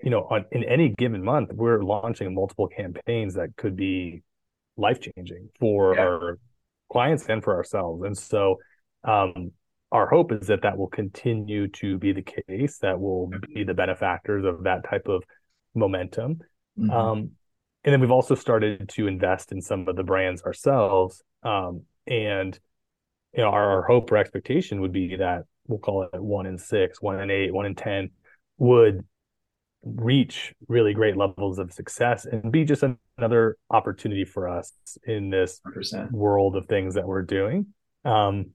you 0.03 0.12
know, 0.12 0.27
on, 0.29 0.45
in 0.51 0.63
any 0.63 0.89
given 0.89 1.24
month, 1.24 1.51
we're 1.51 1.81
launching 1.81 2.33
multiple 2.36 2.67
campaigns 2.67 3.33
that 3.33 3.55
could 3.57 3.75
be 3.75 4.21
life 4.77 5.00
changing 5.01 5.50
for 5.59 5.95
yeah. 5.95 6.01
our 6.01 6.39
clients 6.91 7.25
and 7.27 7.44
for 7.44 7.56
ourselves. 7.56 8.03
And 8.03 8.17
so, 8.17 8.58
um, 9.03 9.51
our 9.91 10.08
hope 10.08 10.32
is 10.34 10.48
that 10.48 10.63
that 10.63 10.77
will 10.77 10.88
continue 10.88 11.67
to 11.70 11.98
be 11.98 12.12
the 12.12 12.24
case, 12.24 12.79
that 12.79 13.00
will 13.00 13.32
be 13.53 13.63
the 13.63 13.74
benefactors 13.74 14.44
of 14.44 14.63
that 14.63 14.84
type 14.89 15.08
of 15.08 15.24
momentum. 15.74 16.41
Mm-hmm. 16.77 16.91
Um, 16.91 17.32
and 17.84 17.94
then 17.94 18.01
we've 18.01 18.12
also 18.12 18.36
started 18.36 18.89
to 18.89 19.08
invest 19.08 19.53
in 19.53 19.62
some 19.62 19.88
of 19.88 19.96
the 19.96 20.03
brands 20.03 20.44
ourselves. 20.44 21.24
Um, 21.44 21.84
and 22.06 22.60
you 23.34 23.44
know, 23.44 23.50
our, 23.50 23.70
our, 23.77 23.84
hope 23.84 24.12
or 24.12 24.17
expectation 24.17 24.82
would 24.82 24.91
be 24.91 25.15
that 25.17 25.44
we'll 25.67 25.79
call 25.79 26.03
it 26.12 26.22
one 26.22 26.46
in 26.46 26.58
six, 26.58 27.01
one 27.01 27.20
in 27.20 27.29
eight, 27.29 27.53
one 27.53 27.65
in 27.65 27.75
ten 27.75 28.10
would 28.58 29.06
reach 29.96 30.53
really 30.67 30.94
great 30.94 31.17
levels 31.17 31.60
of 31.60 31.72
success 31.74 32.25
and 32.25 32.51
be 32.51 32.63
just 32.63 32.84
another 33.17 33.58
opportunity 33.70 34.25
for 34.25 34.48
us 34.48 34.74
in 35.06 35.29
this 35.29 35.60
100%. 35.65 36.12
world 36.12 36.56
of 36.56 36.65
things 36.67 36.96
that 36.96 37.07
we're 37.07 37.24
doing. 37.24 37.68
Um, 38.05 38.51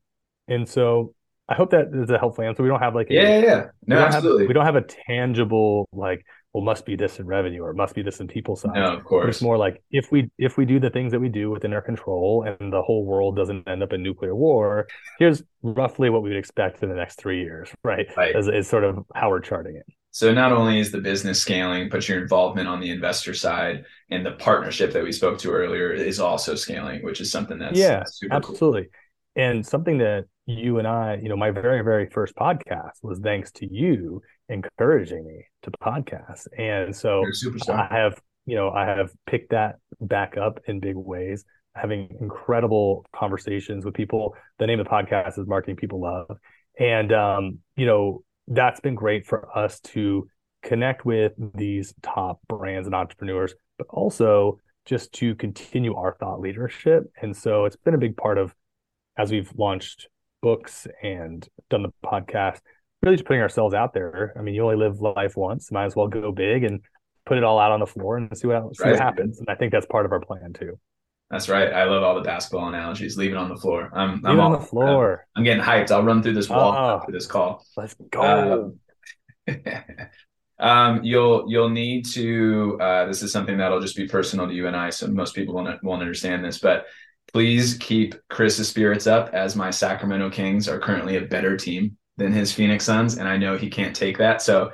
and 0.49 0.69
so 0.69 1.15
I 1.49 1.55
hope 1.55 1.71
that 1.71 1.89
is 1.93 2.11
a 2.11 2.19
helpful 2.19 2.45
answer. 2.45 2.63
We 2.63 2.69
don't 2.69 2.81
have 2.81 2.95
like 2.95 3.11
a, 3.11 3.15
yeah, 3.15 3.39
yeah, 3.39 3.65
no, 3.87 3.97
we 3.97 4.03
absolutely. 4.03 4.43
Have, 4.45 4.49
we 4.49 4.55
don't 4.55 4.65
have 4.65 4.77
a 4.77 4.83
tangible 4.83 5.89
like 5.93 6.25
well 6.53 6.63
must 6.63 6.85
be 6.85 6.97
this 6.97 7.19
in 7.19 7.27
revenue 7.27 7.63
or 7.63 7.73
must 7.73 7.95
be 7.95 8.03
this 8.03 8.21
in 8.21 8.29
people 8.29 8.57
size. 8.57 8.73
No, 8.75 8.95
of 8.95 9.05
course. 9.05 9.37
It's 9.37 9.43
more 9.43 9.57
like 9.57 9.83
if 9.91 10.13
we 10.13 10.31
if 10.39 10.57
we 10.57 10.65
do 10.65 10.79
the 10.79 10.91
things 10.91 11.13
that 11.13 11.21
we 11.21 11.29
do 11.29 11.51
within 11.51 11.73
our 11.73 11.83
control 11.83 12.45
and 12.47 12.73
the 12.73 12.83
whole 12.83 13.05
world 13.05 13.37
doesn't 13.37 13.67
end 13.67 13.83
up 13.83 13.93
in 13.93 14.03
nuclear 14.03 14.35
war, 14.35 14.87
here's 15.19 15.43
roughly 15.63 16.11
what 16.11 16.23
we 16.23 16.31
would 16.31 16.39
expect 16.39 16.83
in 16.83 16.89
the 16.89 16.95
next 16.95 17.19
three 17.19 17.41
years, 17.41 17.71
right? 17.85 18.07
Right. 18.17 18.37
Is, 18.37 18.49
is 18.49 18.69
sort 18.69 18.85
of 18.85 19.05
how 19.15 19.31
we're 19.31 19.41
charting 19.41 19.77
it. 19.77 19.87
So 20.13 20.33
not 20.33 20.53
only 20.53 20.79
is 20.79 20.93
the 20.93 21.01
business 21.01 21.41
scaling, 21.41 21.89
but 21.89 22.07
your 22.07 22.21
involvement 22.21 22.69
on 22.69 22.81
the 22.81 22.91
investor 22.91 23.33
side 23.33 23.85
and 24.11 24.25
the 24.25 24.33
partnership 24.33 24.93
that 24.93 25.03
we 25.03 25.11
spoke 25.11 25.39
to 25.39 25.51
earlier 25.51 25.91
is 25.91 26.21
also 26.21 26.55
scaling, 26.55 27.03
which 27.03 27.23
is 27.23 27.33
something 27.33 27.59
that's 27.59 27.79
yeah, 27.79 28.05
absolutely. 28.31 28.83
Cool. 28.83 28.91
And 29.37 29.67
something 29.67 29.97
that 29.99 30.27
you 30.45 30.79
and 30.79 30.87
I, 30.87 31.19
you 31.23 31.31
know, 31.31 31.37
my 31.37 31.51
very, 31.51 31.83
very 31.83 32.11
first 32.11 32.37
podcast 32.37 33.03
was 33.03 33.21
thanks 33.21 33.51
to 33.53 33.73
you 33.73 34.21
encouraging 34.51 35.27
me 35.27 35.47
to 35.63 35.71
podcast. 35.71 36.47
And 36.59 36.95
so 36.95 37.25
I 37.71 37.89
have, 37.91 38.21
you 38.45 38.57
know, 38.57 38.71
I 38.71 38.85
have 38.85 39.13
picked 39.27 39.53
that 39.53 39.77
back 39.99 40.37
up 40.37 40.61
in 40.67 40.81
big 40.81 40.97
ways, 40.97 41.47
having 41.75 42.15
incredible 42.21 43.07
conversations 43.17 43.83
with 43.87 43.95
people. 43.95 44.37
The 44.59 44.67
name 44.67 44.79
of 44.79 44.85
the 44.85 44.91
podcast 44.91 45.39
is 45.39 45.47
Marketing 45.47 45.77
People 45.77 46.03
Love. 46.03 46.37
And, 46.79 47.13
um, 47.13 47.61
you 47.77 47.87
know, 47.87 48.25
that's 48.49 48.81
been 48.81 48.95
great 48.95 49.27
for 49.27 49.57
us 49.57 49.81
to 49.81 50.29
connect 50.63 51.05
with 51.05 51.33
these 51.55 51.95
top 52.03 52.41
brands 52.49 52.87
and 52.87 52.95
entrepreneurs, 52.95 53.55
but 53.79 53.87
also 53.91 54.59
just 54.85 55.13
to 55.13 55.35
continue 55.35 55.95
our 55.95 56.15
thought 56.15 56.41
leadership. 56.41 57.05
And 57.21 57.37
so 57.37 57.65
it's 57.65 57.77
been 57.77 57.95
a 57.95 57.99
big 57.99 58.17
part 58.17 58.39
of 58.39 58.55
as 59.17 59.31
we've 59.31 59.53
launched 59.57 60.09
books 60.41 60.87
and 61.03 61.47
done 61.71 61.83
the 61.83 61.93
podcast, 62.05 62.61
really 63.03 63.17
just 63.17 63.27
putting 63.27 63.43
ourselves 63.43 63.75
out 63.75 63.95
there. 63.95 64.33
I 64.37 64.43
mean, 64.43 64.55
you 64.55 64.63
only 64.63 64.77
live 64.77 65.01
life 65.01 65.37
once, 65.37 65.71
might 65.71 65.85
as 65.85 65.97
well 65.97 66.09
go 66.09 66.33
big 66.33 66.65
and 66.65 66.81
put 67.27 67.39
it 67.39 67.45
all 67.45 67.59
out 67.59 67.71
on 67.73 67.81
the 67.81 67.87
floor 67.87 68.17
and 68.17 68.37
see 68.37 68.49
what 68.49 68.75
see 68.77 68.85
right. 68.85 68.93
what 68.93 69.01
happens. 69.01 69.39
And 69.39 69.49
I 69.49 69.55
think 69.55 69.73
that's 69.73 69.87
part 69.87 70.07
of 70.07 70.13
our 70.13 70.21
plan 70.21 70.53
too. 70.53 70.79
That's 71.33 71.49
right. 71.49 71.73
I 71.73 71.85
love 71.85 72.03
all 72.03 72.15
the 72.15 72.21
basketball 72.21 72.69
analogies. 72.69 73.17
Leave 73.17 73.33
it 73.33 73.39
on 73.39 73.49
the 73.49 73.57
floor. 73.57 73.91
I'm, 73.95 74.21
I'm 74.27 74.39
on 74.39 74.53
the 74.53 74.61
floor. 74.61 75.27
I'm, 75.35 75.41
I'm, 75.41 75.45
getting 75.45 75.63
hyped. 75.63 75.91
I'll 75.91 76.03
run 76.03 76.23
through 76.23 76.35
this 76.35 76.51
wall 76.51 76.75
oh, 76.77 76.97
after 76.99 77.11
this 77.11 77.27
call. 77.27 77.65
Let's 77.75 77.95
go. 78.11 78.77
Um, 79.49 79.55
um, 80.59 81.03
you'll 81.03 81.51
you'll 81.51 81.71
need 81.71 82.05
to. 82.11 82.79
Uh, 82.79 83.07
this 83.07 83.23
is 83.23 83.33
something 83.33 83.57
that'll 83.57 83.81
just 83.81 83.97
be 83.97 84.07
personal 84.07 84.47
to 84.47 84.53
you 84.53 84.67
and 84.67 84.77
I, 84.77 84.91
so 84.91 85.07
most 85.07 85.35
people 85.35 85.55
won't 85.55 85.83
won't 85.83 86.03
understand 86.03 86.45
this. 86.45 86.59
But 86.59 86.85
please 87.33 87.79
keep 87.79 88.15
Chris's 88.29 88.69
spirits 88.69 89.07
up, 89.07 89.31
as 89.33 89.57
my 89.57 89.71
Sacramento 89.71 90.29
Kings 90.29 90.69
are 90.69 90.79
currently 90.79 91.17
a 91.17 91.23
better 91.23 91.57
team 91.57 91.97
than 92.19 92.31
his 92.31 92.53
Phoenix 92.53 92.85
Suns, 92.85 93.17
and 93.17 93.27
I 93.27 93.39
know 93.39 93.57
he 93.57 93.71
can't 93.71 93.97
take 93.97 94.19
that. 94.19 94.43
So 94.43 94.73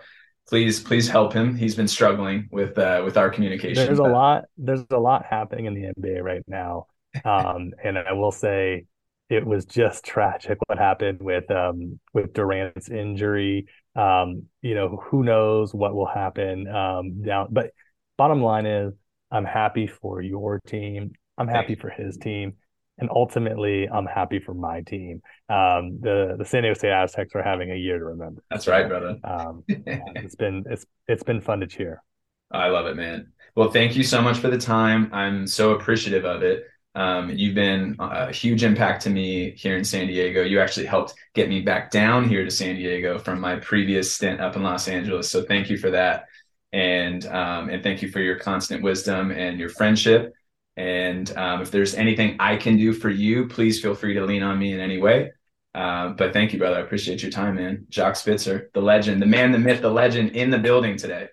please 0.49 0.81
please 0.81 1.09
help 1.09 1.33
him. 1.33 1.55
He's 1.55 1.75
been 1.75 1.89
struggling 1.89 2.49
with 2.51 2.79
uh, 2.79 3.03
with 3.05 3.17
our 3.17 3.31
communication. 3.31 3.85
There's 3.85 3.99
but... 3.99 4.11
a 4.11 4.13
lot. 4.13 4.45
There's 4.57 4.85
a 4.91 4.99
lot 4.99 5.25
happening 5.25 5.67
in 5.67 5.75
the 5.75 5.93
NBA 5.93 6.23
right 6.23 6.43
now, 6.47 6.87
um, 7.25 7.73
and 7.85 7.99
I 7.99 8.13
will 8.13 8.33
say 8.33 8.87
it 9.29 9.47
was 9.47 9.67
just 9.67 10.05
tragic 10.05 10.59
what 10.67 10.79
happened 10.79 11.21
with 11.21 11.51
um, 11.51 12.01
with 12.15 12.33
Durant's 12.33 12.89
injury. 12.89 13.67
Um, 13.95 14.45
you 14.63 14.75
know, 14.75 15.03
who 15.11 15.23
knows 15.23 15.75
what 15.75 15.95
will 15.95 16.07
happen 16.07 16.69
um, 16.69 17.23
down. 17.23 17.49
But 17.51 17.71
bottom 18.17 18.43
line 18.43 18.67
is, 18.67 18.95
I'm 19.31 19.45
happy 19.45 19.87
for 19.87 20.23
your 20.23 20.61
team. 20.61 21.13
I'm 21.37 21.49
happy 21.49 21.77
for 21.77 21.89
his 21.89 22.17
team 22.17 22.55
and 22.99 23.09
ultimately 23.11 23.89
I'm 23.89 24.07
happy 24.07 24.39
for 24.39 24.55
my 24.55 24.83
team. 24.83 25.23
Um, 25.49 25.99
the 26.01 26.37
the 26.39 26.45
San 26.45 26.63
Diego 26.63 26.75
State 26.75 26.93
Aztecs 26.93 27.35
are 27.35 27.43
having 27.43 27.71
a 27.71 27.77
year 27.77 27.99
to 27.99 28.05
remember. 28.05 28.43
That's 28.51 28.65
so, 28.65 28.73
right, 28.73 28.89
brother. 28.89 29.19
um, 29.25 29.65
it's 29.69 30.35
been 30.35 30.65
it's 30.69 30.85
it's 31.07 31.23
been 31.23 31.41
fun 31.41 31.61
to 31.61 31.67
cheer. 31.67 32.03
I 32.51 32.69
love 32.69 32.87
it, 32.87 32.97
man. 32.97 33.33
Well, 33.55 33.71
thank 33.71 33.97
you 33.97 34.03
so 34.03 34.23
much 34.23 34.39
for 34.39 34.49
the 34.49 34.59
time. 34.59 35.11
I'm 35.13 35.47
so 35.47 35.73
appreciative 35.73 36.25
of 36.25 36.43
it. 36.43 36.65
Um, 36.95 37.31
you've 37.31 37.55
been 37.55 37.97
a 37.99 38.33
huge 38.33 38.65
impact 38.65 39.03
to 39.03 39.11
me 39.11 39.53
here 39.53 39.77
in 39.77 39.85
San 39.85 40.07
Diego. 40.07 40.43
You 40.43 40.61
actually 40.61 40.87
helped 40.87 41.15
get 41.35 41.49
me 41.49 41.61
back 41.61 41.91
down 41.91 42.29
here 42.29 42.45
to 42.45 42.51
San 42.51 42.77
Diego 42.77 43.19
from 43.19 43.41
my 43.41 43.57
previous 43.57 44.13
stint 44.13 44.41
up 44.41 44.57
in 44.57 44.63
Los 44.63 44.89
Angeles. 44.89 45.31
So 45.31 45.45
thank 45.45 45.71
you 45.71 45.79
for 45.79 45.91
that, 45.91 46.25
and 46.73 47.25
um, 47.27 47.69
and 47.69 47.83
thank 47.83 48.03
you 48.03 48.11
for 48.11 48.21
your 48.21 48.39
constant 48.39 48.83
wisdom 48.83 49.31
and 49.31 49.61
your 49.61 49.69
friendship. 49.69 50.33
And 50.79 51.37
um, 51.37 51.61
if 51.61 51.73
there's 51.73 51.95
anything 51.95 52.37
I 52.39 52.57
can 52.57 52.77
do 52.77 52.93
for 52.93 53.11
you, 53.11 53.49
please 53.49 53.81
feel 53.81 53.97
free 53.97 54.15
to 54.15 54.25
lean 54.25 54.45
on 54.45 54.59
me 54.59 54.73
in 54.73 54.79
any 54.79 54.99
way. 54.99 55.33
Uh, 55.75 56.11
but 56.11 56.33
thank 56.33 56.53
you, 56.53 56.59
brother. 56.59 56.77
I 56.77 56.81
appreciate 56.81 57.21
your 57.21 57.33
time, 57.33 57.57
man. 57.57 57.87
Jacques 57.91 58.17
Spitzer, 58.17 58.71
the 58.75 58.81
legend, 58.81 59.21
the 59.21 59.27
man, 59.27 59.51
the 59.51 59.59
myth, 59.59 59.83
the 59.83 59.91
legend 59.91 60.31
in 60.31 60.51
the 60.51 60.59
building 60.59 60.97
today. 60.97 61.27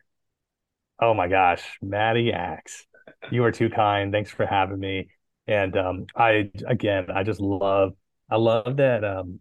Oh 1.00 1.14
my 1.14 1.28
gosh, 1.28 1.62
Matty 1.82 2.34
Axe, 2.34 2.88
you 3.32 3.44
are 3.44 3.52
too 3.52 3.70
kind. 3.70 4.12
Thanks 4.12 4.32
for 4.32 4.48
having 4.48 4.80
me. 4.80 5.10
And 5.46 5.78
um, 5.78 6.06
I 6.16 6.50
again, 6.66 7.12
I 7.14 7.22
just 7.22 7.40
love, 7.40 7.94
I 8.32 8.38
love 8.38 8.78
that. 8.78 9.04
Um, 9.04 9.40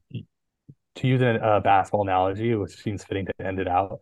to 0.97 1.09
use 1.09 1.23
a, 1.23 1.39
a 1.43 1.61
basketball 1.61 2.03
analogy, 2.03 2.55
which 2.55 2.73
seems 2.73 3.05
fitting 3.05 3.27
to 3.27 3.47
end 3.47 3.59
it 3.59 3.69
out. 3.69 4.01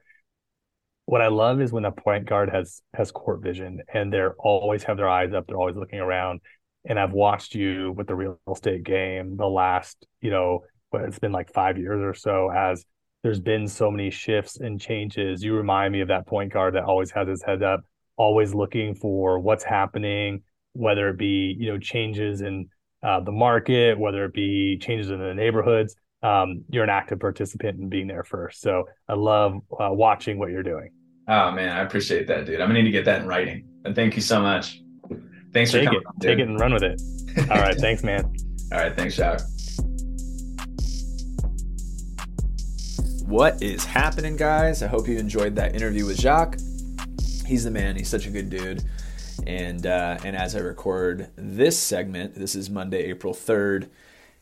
What 1.12 1.20
I 1.20 1.28
love 1.28 1.60
is 1.60 1.74
when 1.74 1.84
a 1.84 1.92
point 1.92 2.24
guard 2.24 2.48
has 2.48 2.80
has 2.94 3.12
court 3.12 3.42
vision 3.42 3.82
and 3.92 4.10
they're 4.10 4.32
always 4.38 4.82
have 4.84 4.96
their 4.96 5.10
eyes 5.10 5.34
up, 5.34 5.46
they're 5.46 5.58
always 5.58 5.76
looking 5.76 5.98
around. 5.98 6.40
And 6.86 6.98
I've 6.98 7.12
watched 7.12 7.54
you 7.54 7.92
with 7.92 8.06
the 8.06 8.14
real 8.14 8.38
estate 8.50 8.82
game 8.82 9.36
the 9.36 9.46
last, 9.46 10.06
you 10.22 10.30
know, 10.30 10.60
it's 10.94 11.18
been 11.18 11.30
like 11.30 11.52
five 11.52 11.76
years 11.76 12.00
or 12.02 12.14
so 12.14 12.50
as 12.50 12.86
there's 13.22 13.40
been 13.40 13.68
so 13.68 13.90
many 13.90 14.08
shifts 14.08 14.58
and 14.58 14.80
changes. 14.80 15.42
You 15.42 15.54
remind 15.54 15.92
me 15.92 16.00
of 16.00 16.08
that 16.08 16.26
point 16.26 16.50
guard 16.50 16.76
that 16.76 16.84
always 16.84 17.10
has 17.10 17.28
his 17.28 17.42
head 17.42 17.62
up, 17.62 17.80
always 18.16 18.54
looking 18.54 18.94
for 18.94 19.38
what's 19.38 19.64
happening, 19.64 20.42
whether 20.72 21.10
it 21.10 21.18
be, 21.18 21.54
you 21.58 21.70
know, 21.70 21.78
changes 21.78 22.40
in 22.40 22.70
uh, 23.02 23.20
the 23.20 23.32
market, 23.32 23.98
whether 23.98 24.24
it 24.24 24.32
be 24.32 24.78
changes 24.80 25.10
in 25.10 25.18
the 25.18 25.34
neighborhoods 25.34 25.94
um, 26.22 26.64
you're 26.70 26.84
an 26.84 26.90
active 26.90 27.18
participant 27.18 27.80
in 27.80 27.88
being 27.88 28.06
there 28.06 28.24
first. 28.24 28.60
So 28.60 28.84
I 29.08 29.14
love 29.14 29.54
uh, 29.72 29.88
watching 29.90 30.38
what 30.38 30.50
you're 30.50 30.62
doing. 30.62 30.90
Oh 31.28 31.52
man, 31.52 31.76
I 31.76 31.82
appreciate 31.82 32.26
that, 32.28 32.46
dude. 32.46 32.60
I'm 32.60 32.68
gonna 32.68 32.80
need 32.80 32.84
to 32.84 32.90
get 32.90 33.04
that 33.04 33.22
in 33.22 33.28
writing. 33.28 33.64
And 33.84 33.94
thank 33.94 34.16
you 34.16 34.22
so 34.22 34.40
much. 34.40 34.82
Thanks 35.52 35.70
take 35.70 35.82
for 35.82 35.86
coming. 35.86 36.00
It, 36.00 36.06
on, 36.06 36.18
take 36.18 36.38
it 36.38 36.48
and 36.48 36.58
run 36.58 36.72
with 36.72 36.82
it. 36.82 37.00
All 37.50 37.60
right, 37.60 37.76
thanks, 37.78 38.02
man. 38.02 38.24
All 38.72 38.78
right, 38.78 38.94
thanks, 38.94 39.14
Jacques. 39.14 39.42
What 43.26 43.62
is 43.62 43.84
happening, 43.84 44.36
guys? 44.36 44.82
I 44.82 44.88
hope 44.88 45.08
you 45.08 45.18
enjoyed 45.18 45.54
that 45.56 45.74
interview 45.74 46.06
with 46.06 46.18
Jacques. 46.18 46.58
He's 47.46 47.64
the 47.64 47.70
man. 47.70 47.96
He's 47.96 48.08
such 48.08 48.26
a 48.26 48.30
good 48.30 48.50
dude. 48.50 48.82
And 49.46 49.86
uh, 49.86 50.18
and 50.24 50.36
as 50.36 50.56
I 50.56 50.60
record 50.60 51.28
this 51.36 51.78
segment, 51.78 52.34
this 52.34 52.54
is 52.54 52.68
Monday, 52.68 53.04
April 53.04 53.32
third 53.32 53.90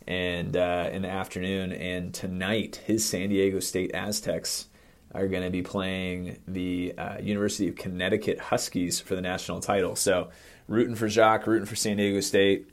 and 0.07 0.57
uh, 0.57 0.89
in 0.91 1.03
the 1.03 1.09
afternoon. 1.09 1.73
And 1.73 2.13
tonight, 2.13 2.83
his 2.85 3.05
San 3.05 3.29
Diego 3.29 3.61
State 3.61 3.95
Aztecs 3.95 4.67
are 5.13 5.29
going 5.29 5.43
to 5.43 5.51
be 5.51 5.63
playing 5.63 6.39
the 6.47 6.95
uh, 6.97 7.19
University 7.21 7.69
of 7.69 7.77
Connecticut 7.77 8.39
Huskies 8.39 9.01
for 9.01 9.15
the 9.15 9.21
national 9.21 9.61
title. 9.61 9.97
So, 9.97 10.31
rooting 10.69 10.95
for 10.95 11.09
Jacques, 11.09 11.47
rooting 11.47 11.67
for 11.67 11.77
San 11.77 11.97
Diego 11.97 12.21
State. 12.21 12.69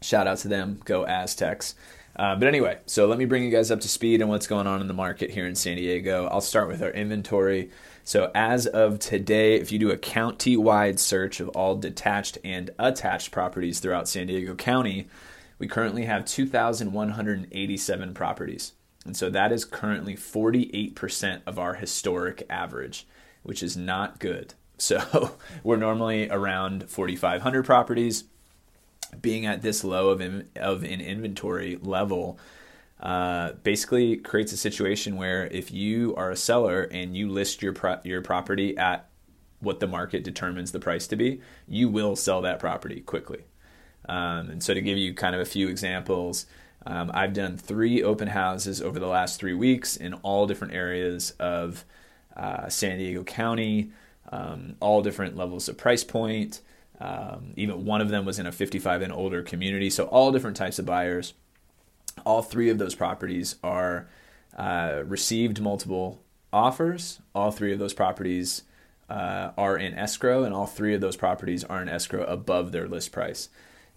Shout 0.00 0.26
out 0.26 0.38
to 0.38 0.48
them. 0.48 0.80
Go 0.84 1.06
Aztecs. 1.06 1.74
Uh, 2.14 2.36
but 2.36 2.46
anyway, 2.46 2.78
so 2.86 3.06
let 3.06 3.18
me 3.18 3.24
bring 3.24 3.42
you 3.42 3.50
guys 3.50 3.70
up 3.70 3.80
to 3.80 3.88
speed 3.88 4.20
on 4.20 4.28
what's 4.28 4.46
going 4.46 4.66
on 4.66 4.82
in 4.82 4.86
the 4.86 4.94
market 4.94 5.30
here 5.30 5.46
in 5.46 5.54
San 5.54 5.76
Diego. 5.76 6.26
I'll 6.26 6.42
start 6.42 6.68
with 6.68 6.82
our 6.82 6.90
inventory. 6.90 7.70
So, 8.04 8.30
as 8.34 8.66
of 8.66 8.98
today, 8.98 9.54
if 9.56 9.70
you 9.72 9.78
do 9.78 9.90
a 9.90 9.96
county 9.96 10.56
wide 10.56 10.98
search 10.98 11.40
of 11.40 11.48
all 11.50 11.76
detached 11.76 12.38
and 12.44 12.70
attached 12.78 13.30
properties 13.30 13.80
throughout 13.80 14.08
San 14.08 14.26
Diego 14.26 14.54
County, 14.54 15.08
we 15.58 15.68
currently 15.68 16.04
have 16.04 16.24
2,187 16.24 18.14
properties. 18.14 18.72
And 19.04 19.16
so 19.16 19.30
that 19.30 19.52
is 19.52 19.64
currently 19.64 20.14
48% 20.14 21.42
of 21.46 21.58
our 21.58 21.74
historic 21.74 22.46
average, 22.48 23.06
which 23.42 23.62
is 23.62 23.76
not 23.76 24.18
good. 24.18 24.54
So 24.78 25.36
we're 25.62 25.76
normally 25.76 26.28
around 26.28 26.90
4,500 26.90 27.64
properties. 27.64 28.24
Being 29.20 29.46
at 29.46 29.62
this 29.62 29.84
low 29.84 30.08
of, 30.08 30.20
in, 30.20 30.48
of 30.56 30.82
an 30.82 31.00
inventory 31.00 31.78
level 31.80 32.36
uh, 33.02 33.52
basically 33.62 34.16
creates 34.16 34.52
a 34.52 34.56
situation 34.56 35.16
where 35.16 35.46
if 35.46 35.70
you 35.70 36.16
are 36.16 36.30
a 36.30 36.36
seller 36.36 36.82
and 36.90 37.16
you 37.16 37.28
list 37.28 37.62
your 37.62 37.72
pro- 37.72 38.00
your 38.04 38.22
property 38.22 38.76
at 38.76 39.08
what 39.60 39.80
the 39.80 39.86
market 39.86 40.24
determines 40.24 40.72
the 40.72 40.80
price 40.80 41.06
to 41.08 41.16
be, 41.16 41.40
you 41.68 41.88
will 41.88 42.16
sell 42.16 42.42
that 42.42 42.58
property 42.58 43.00
quickly. 43.00 43.44
Um, 44.08 44.50
and 44.50 44.62
so, 44.62 44.74
to 44.74 44.80
give 44.80 44.98
you 44.98 45.14
kind 45.14 45.34
of 45.34 45.40
a 45.40 45.44
few 45.44 45.68
examples, 45.68 46.46
um, 46.86 47.10
I've 47.14 47.32
done 47.32 47.56
three 47.56 48.02
open 48.02 48.28
houses 48.28 48.82
over 48.82 48.98
the 48.98 49.06
last 49.06 49.38
three 49.38 49.54
weeks 49.54 49.96
in 49.96 50.14
all 50.14 50.46
different 50.46 50.74
areas 50.74 51.32
of 51.38 51.84
uh, 52.36 52.68
San 52.68 52.98
Diego 52.98 53.22
County, 53.24 53.90
um, 54.30 54.76
all 54.80 55.02
different 55.02 55.36
levels 55.36 55.68
of 55.68 55.76
price 55.76 56.04
point. 56.04 56.60
Um, 57.00 57.52
even 57.56 57.84
one 57.84 58.00
of 58.00 58.08
them 58.08 58.24
was 58.24 58.38
in 58.38 58.46
a 58.46 58.52
55 58.52 59.02
and 59.02 59.12
older 59.12 59.42
community. 59.42 59.90
So, 59.90 60.04
all 60.06 60.32
different 60.32 60.56
types 60.56 60.78
of 60.78 60.86
buyers. 60.86 61.34
All 62.24 62.42
three 62.42 62.68
of 62.68 62.78
those 62.78 62.94
properties 62.94 63.56
are 63.64 64.08
uh, 64.56 65.02
received 65.06 65.60
multiple 65.60 66.22
offers. 66.52 67.20
All 67.34 67.50
three 67.50 67.72
of 67.72 67.78
those 67.78 67.94
properties 67.94 68.62
uh, 69.08 69.50
are 69.56 69.76
in 69.76 69.94
escrow, 69.94 70.44
and 70.44 70.54
all 70.54 70.66
three 70.66 70.94
of 70.94 71.00
those 71.00 71.16
properties 71.16 71.64
are 71.64 71.82
in 71.82 71.88
escrow 71.88 72.24
above 72.24 72.72
their 72.72 72.86
list 72.86 73.12
price. 73.12 73.48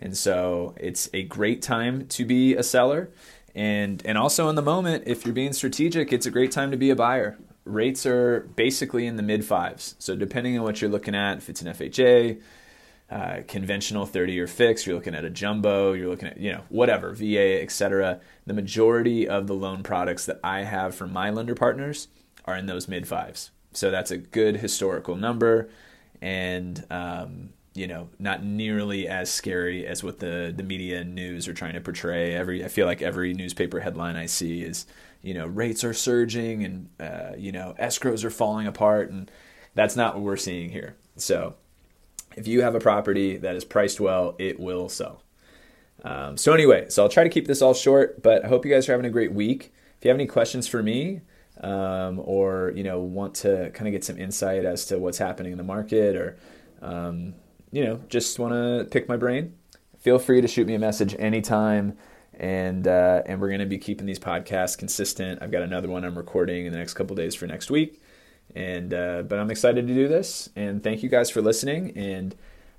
And 0.02 0.16
so 0.16 0.76
it's 0.78 1.10
a 1.14 1.24
great 1.24 1.62
time 1.62 2.08
to 2.08 2.26
be 2.26 2.56
a 2.56 2.64
seller. 2.64 3.10
And, 3.54 4.02
and 4.06 4.18
also 4.18 4.50
in 4.50 4.56
the 4.56 4.62
moment, 4.62 5.06
if 5.08 5.26
you're 5.26 5.34
being 5.34 5.54
strategic, 5.54 6.12
it's 6.12 6.26
a 6.26 6.32
great 6.32 6.52
time 6.52 6.72
to 6.72 6.78
be 6.78 6.90
a 6.90 6.96
buyer. 6.96 7.38
Rates 7.64 8.06
are 8.06 8.42
basically 8.56 9.08
in 9.08 9.16
the 9.16 9.24
mid 9.24 9.46
fives. 9.46 9.96
So 9.98 10.16
depending 10.16 10.58
on 10.58 10.64
what 10.64 10.82
you're 10.82 10.90
looking 10.90 11.16
at, 11.16 11.38
if 11.38 11.50
it's 11.50 11.62
an 11.62 11.74
FHA, 11.74 12.42
uh, 13.10 13.42
conventional 13.48 14.06
30 14.06 14.34
year 14.34 14.48
fix, 14.48 14.86
you're 14.86 14.96
looking 14.96 15.16
at 15.16 15.24
a 15.24 15.30
jumbo, 15.30 15.94
you're 15.94 16.10
looking 16.10 16.28
at, 16.28 16.38
you 16.38 16.52
know, 16.52 16.64
whatever, 16.70 17.14
VA, 17.14 17.62
etc. 17.62 18.20
The 18.46 18.54
majority 18.54 19.28
of 19.28 19.48
the 19.48 19.54
loan 19.54 19.84
products 19.84 20.26
that 20.26 20.40
I 20.44 20.64
have 20.64 20.94
from 20.94 21.14
my 21.14 21.30
lender 21.30 21.56
partners 21.56 22.08
are 22.46 22.58
in 22.58 22.66
those 22.66 22.88
mid 22.88 23.08
fives. 23.08 23.52
So 23.72 23.90
that's 23.90 24.12
a 24.12 24.18
good 24.18 24.58
historical 24.58 25.16
number. 25.16 25.70
And, 26.22 26.86
um, 26.90 27.50
you 27.76 27.88
know, 27.88 28.08
not 28.18 28.44
nearly 28.44 29.06
as 29.08 29.32
scary 29.32 29.86
as 29.86 30.02
what 30.02 30.20
the 30.20 30.54
the 30.56 30.64
media 30.64 31.02
and 31.02 31.14
news 31.14 31.48
are 31.48 31.54
trying 31.54 31.74
to 31.74 31.82
portray. 31.82 32.34
Every 32.34 32.64
I 32.64 32.70
feel 32.70 32.86
like 32.86 33.02
every 33.02 33.34
newspaper 33.34 33.82
headline 33.82 34.16
I 34.16 34.28
see 34.28 34.62
is, 34.62 34.88
you 35.22 35.34
know, 35.34 35.46
rates 35.46 35.84
are 35.84 35.94
surging 35.94 36.64
and 36.64 36.90
uh, 37.00 37.34
you 37.38 37.52
know 37.52 37.76
escrows 37.78 38.24
are 38.24 38.30
falling 38.30 38.66
apart, 38.66 39.12
and 39.12 39.30
that's 39.76 39.96
not 39.96 40.16
what 40.16 40.24
we're 40.24 40.38
seeing 40.38 40.70
here. 40.70 40.96
So, 41.18 41.56
if 42.38 42.48
you 42.48 42.62
have 42.62 42.76
a 42.76 42.80
property 42.80 43.36
that 43.38 43.56
is 43.58 43.66
priced 43.66 44.00
well, 44.00 44.36
it 44.40 44.58
will 44.58 44.88
sell. 44.88 45.22
Um, 46.04 46.38
so 46.38 46.54
anyway, 46.54 46.88
so 46.90 47.04
I'll 47.04 47.10
try 47.10 47.24
to 47.24 47.30
keep 47.30 47.48
this 47.48 47.62
all 47.62 47.74
short, 47.74 48.22
but 48.22 48.46
I 48.46 48.48
hope 48.48 48.64
you 48.66 48.72
guys 48.72 48.88
are 48.88 48.94
having 48.94 49.08
a 49.08 49.12
great 49.12 49.34
week. 49.34 49.74
If 49.98 50.06
you 50.06 50.10
have 50.10 50.18
any 50.18 50.28
questions 50.28 50.68
for 50.68 50.82
me, 50.82 51.22
um, 51.62 52.22
or 52.24 52.72
you 52.74 52.84
know 52.84 53.00
want 53.00 53.36
to 53.36 53.70
kind 53.72 53.88
of 53.88 53.92
get 53.92 54.06
some 54.06 54.18
insight 54.18 54.64
as 54.64 54.86
to 54.88 54.98
what's 54.98 55.18
happening 55.18 55.52
in 55.52 55.58
the 55.58 55.64
market, 55.64 56.16
or 56.16 56.38
um, 56.82 57.34
you 57.72 57.84
know, 57.84 58.02
just 58.08 58.40
want 58.40 58.54
to 58.54 58.88
pick 58.90 59.08
my 59.08 59.18
brain, 59.18 59.54
feel 60.00 60.20
free 60.20 60.42
to 60.42 60.48
shoot 60.48 60.68
me 60.68 60.76
a 60.76 60.80
message 60.80 61.16
anytime. 61.18 61.98
And 62.38 62.86
uh, 62.86 63.24
and 63.26 63.40
we're 63.40 63.50
gonna 63.50 63.66
be 63.66 63.78
keeping 63.78 64.06
these 64.06 64.20
podcasts 64.20 64.78
consistent. 64.78 65.42
I've 65.42 65.52
got 65.52 65.62
another 65.62 65.88
one 65.88 66.04
I'm 66.04 66.18
recording 66.18 66.66
in 66.66 66.74
the 66.74 66.78
next 66.78 66.94
couple 66.94 67.16
days 67.16 67.34
for 67.34 67.48
next 67.48 67.72
week, 67.72 68.02
and 68.54 68.94
uh, 68.94 69.22
but 69.22 69.40
I'm 69.40 69.50
excited 69.50 69.88
to 69.88 69.94
do 69.94 70.10
this. 70.10 70.50
And 70.54 70.84
thank 70.84 71.02
you 71.02 71.08
guys 71.08 71.30
for 71.30 71.42
listening. 71.42 71.96
And 71.96 72.36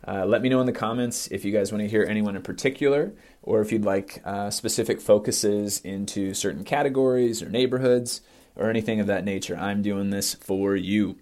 uh, 0.06 0.26
let 0.26 0.42
me 0.42 0.50
know 0.50 0.60
in 0.60 0.66
the 0.66 0.72
comments 0.72 1.26
if 1.28 1.42
you 1.44 1.52
guys 1.52 1.72
want 1.72 1.82
to 1.82 1.88
hear 1.88 2.04
anyone 2.04 2.36
in 2.36 2.42
particular, 2.42 3.14
or 3.42 3.62
if 3.62 3.72
you'd 3.72 3.84
like 3.84 4.20
uh, 4.26 4.50
specific 4.50 5.00
focuses 5.00 5.80
into 5.80 6.34
certain 6.34 6.64
categories 6.64 7.42
or 7.42 7.48
neighborhoods 7.48 8.20
or 8.56 8.70
anything 8.70 9.00
of 9.00 9.06
that 9.06 9.24
nature. 9.24 9.56
I'm 9.56 9.82
doing 9.82 10.10
this 10.10 10.34
for 10.34 10.76
you. 10.76 11.16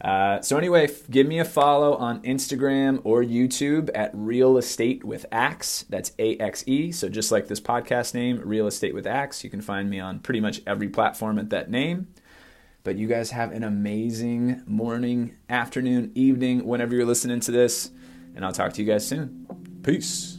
Uh, 0.00 0.40
so 0.40 0.56
anyway, 0.56 0.84
f- 0.84 1.08
give 1.10 1.26
me 1.26 1.40
a 1.40 1.44
follow 1.44 1.94
on 1.96 2.22
Instagram 2.22 3.00
or 3.02 3.22
YouTube 3.22 3.90
at 3.94 4.10
Real 4.14 4.56
Estate 4.56 5.02
with 5.04 5.26
Axe. 5.32 5.84
That's 5.88 6.12
A 6.18 6.36
X 6.38 6.62
E. 6.66 6.92
So 6.92 7.08
just 7.08 7.32
like 7.32 7.48
this 7.48 7.60
podcast 7.60 8.14
name, 8.14 8.40
Real 8.44 8.68
Estate 8.68 8.94
with 8.94 9.06
Axe. 9.06 9.42
You 9.42 9.50
can 9.50 9.60
find 9.60 9.90
me 9.90 9.98
on 9.98 10.20
pretty 10.20 10.40
much 10.40 10.60
every 10.66 10.88
platform 10.88 11.38
at 11.38 11.50
that 11.50 11.70
name. 11.70 12.08
But 12.84 12.96
you 12.96 13.08
guys 13.08 13.32
have 13.32 13.50
an 13.52 13.64
amazing 13.64 14.62
morning, 14.66 15.36
afternoon, 15.50 16.12
evening, 16.14 16.64
whenever 16.64 16.94
you're 16.94 17.04
listening 17.04 17.40
to 17.40 17.50
this. 17.50 17.90
And 18.36 18.44
I'll 18.44 18.52
talk 18.52 18.72
to 18.74 18.82
you 18.82 18.86
guys 18.90 19.06
soon. 19.06 19.46
Peace. 19.82 20.37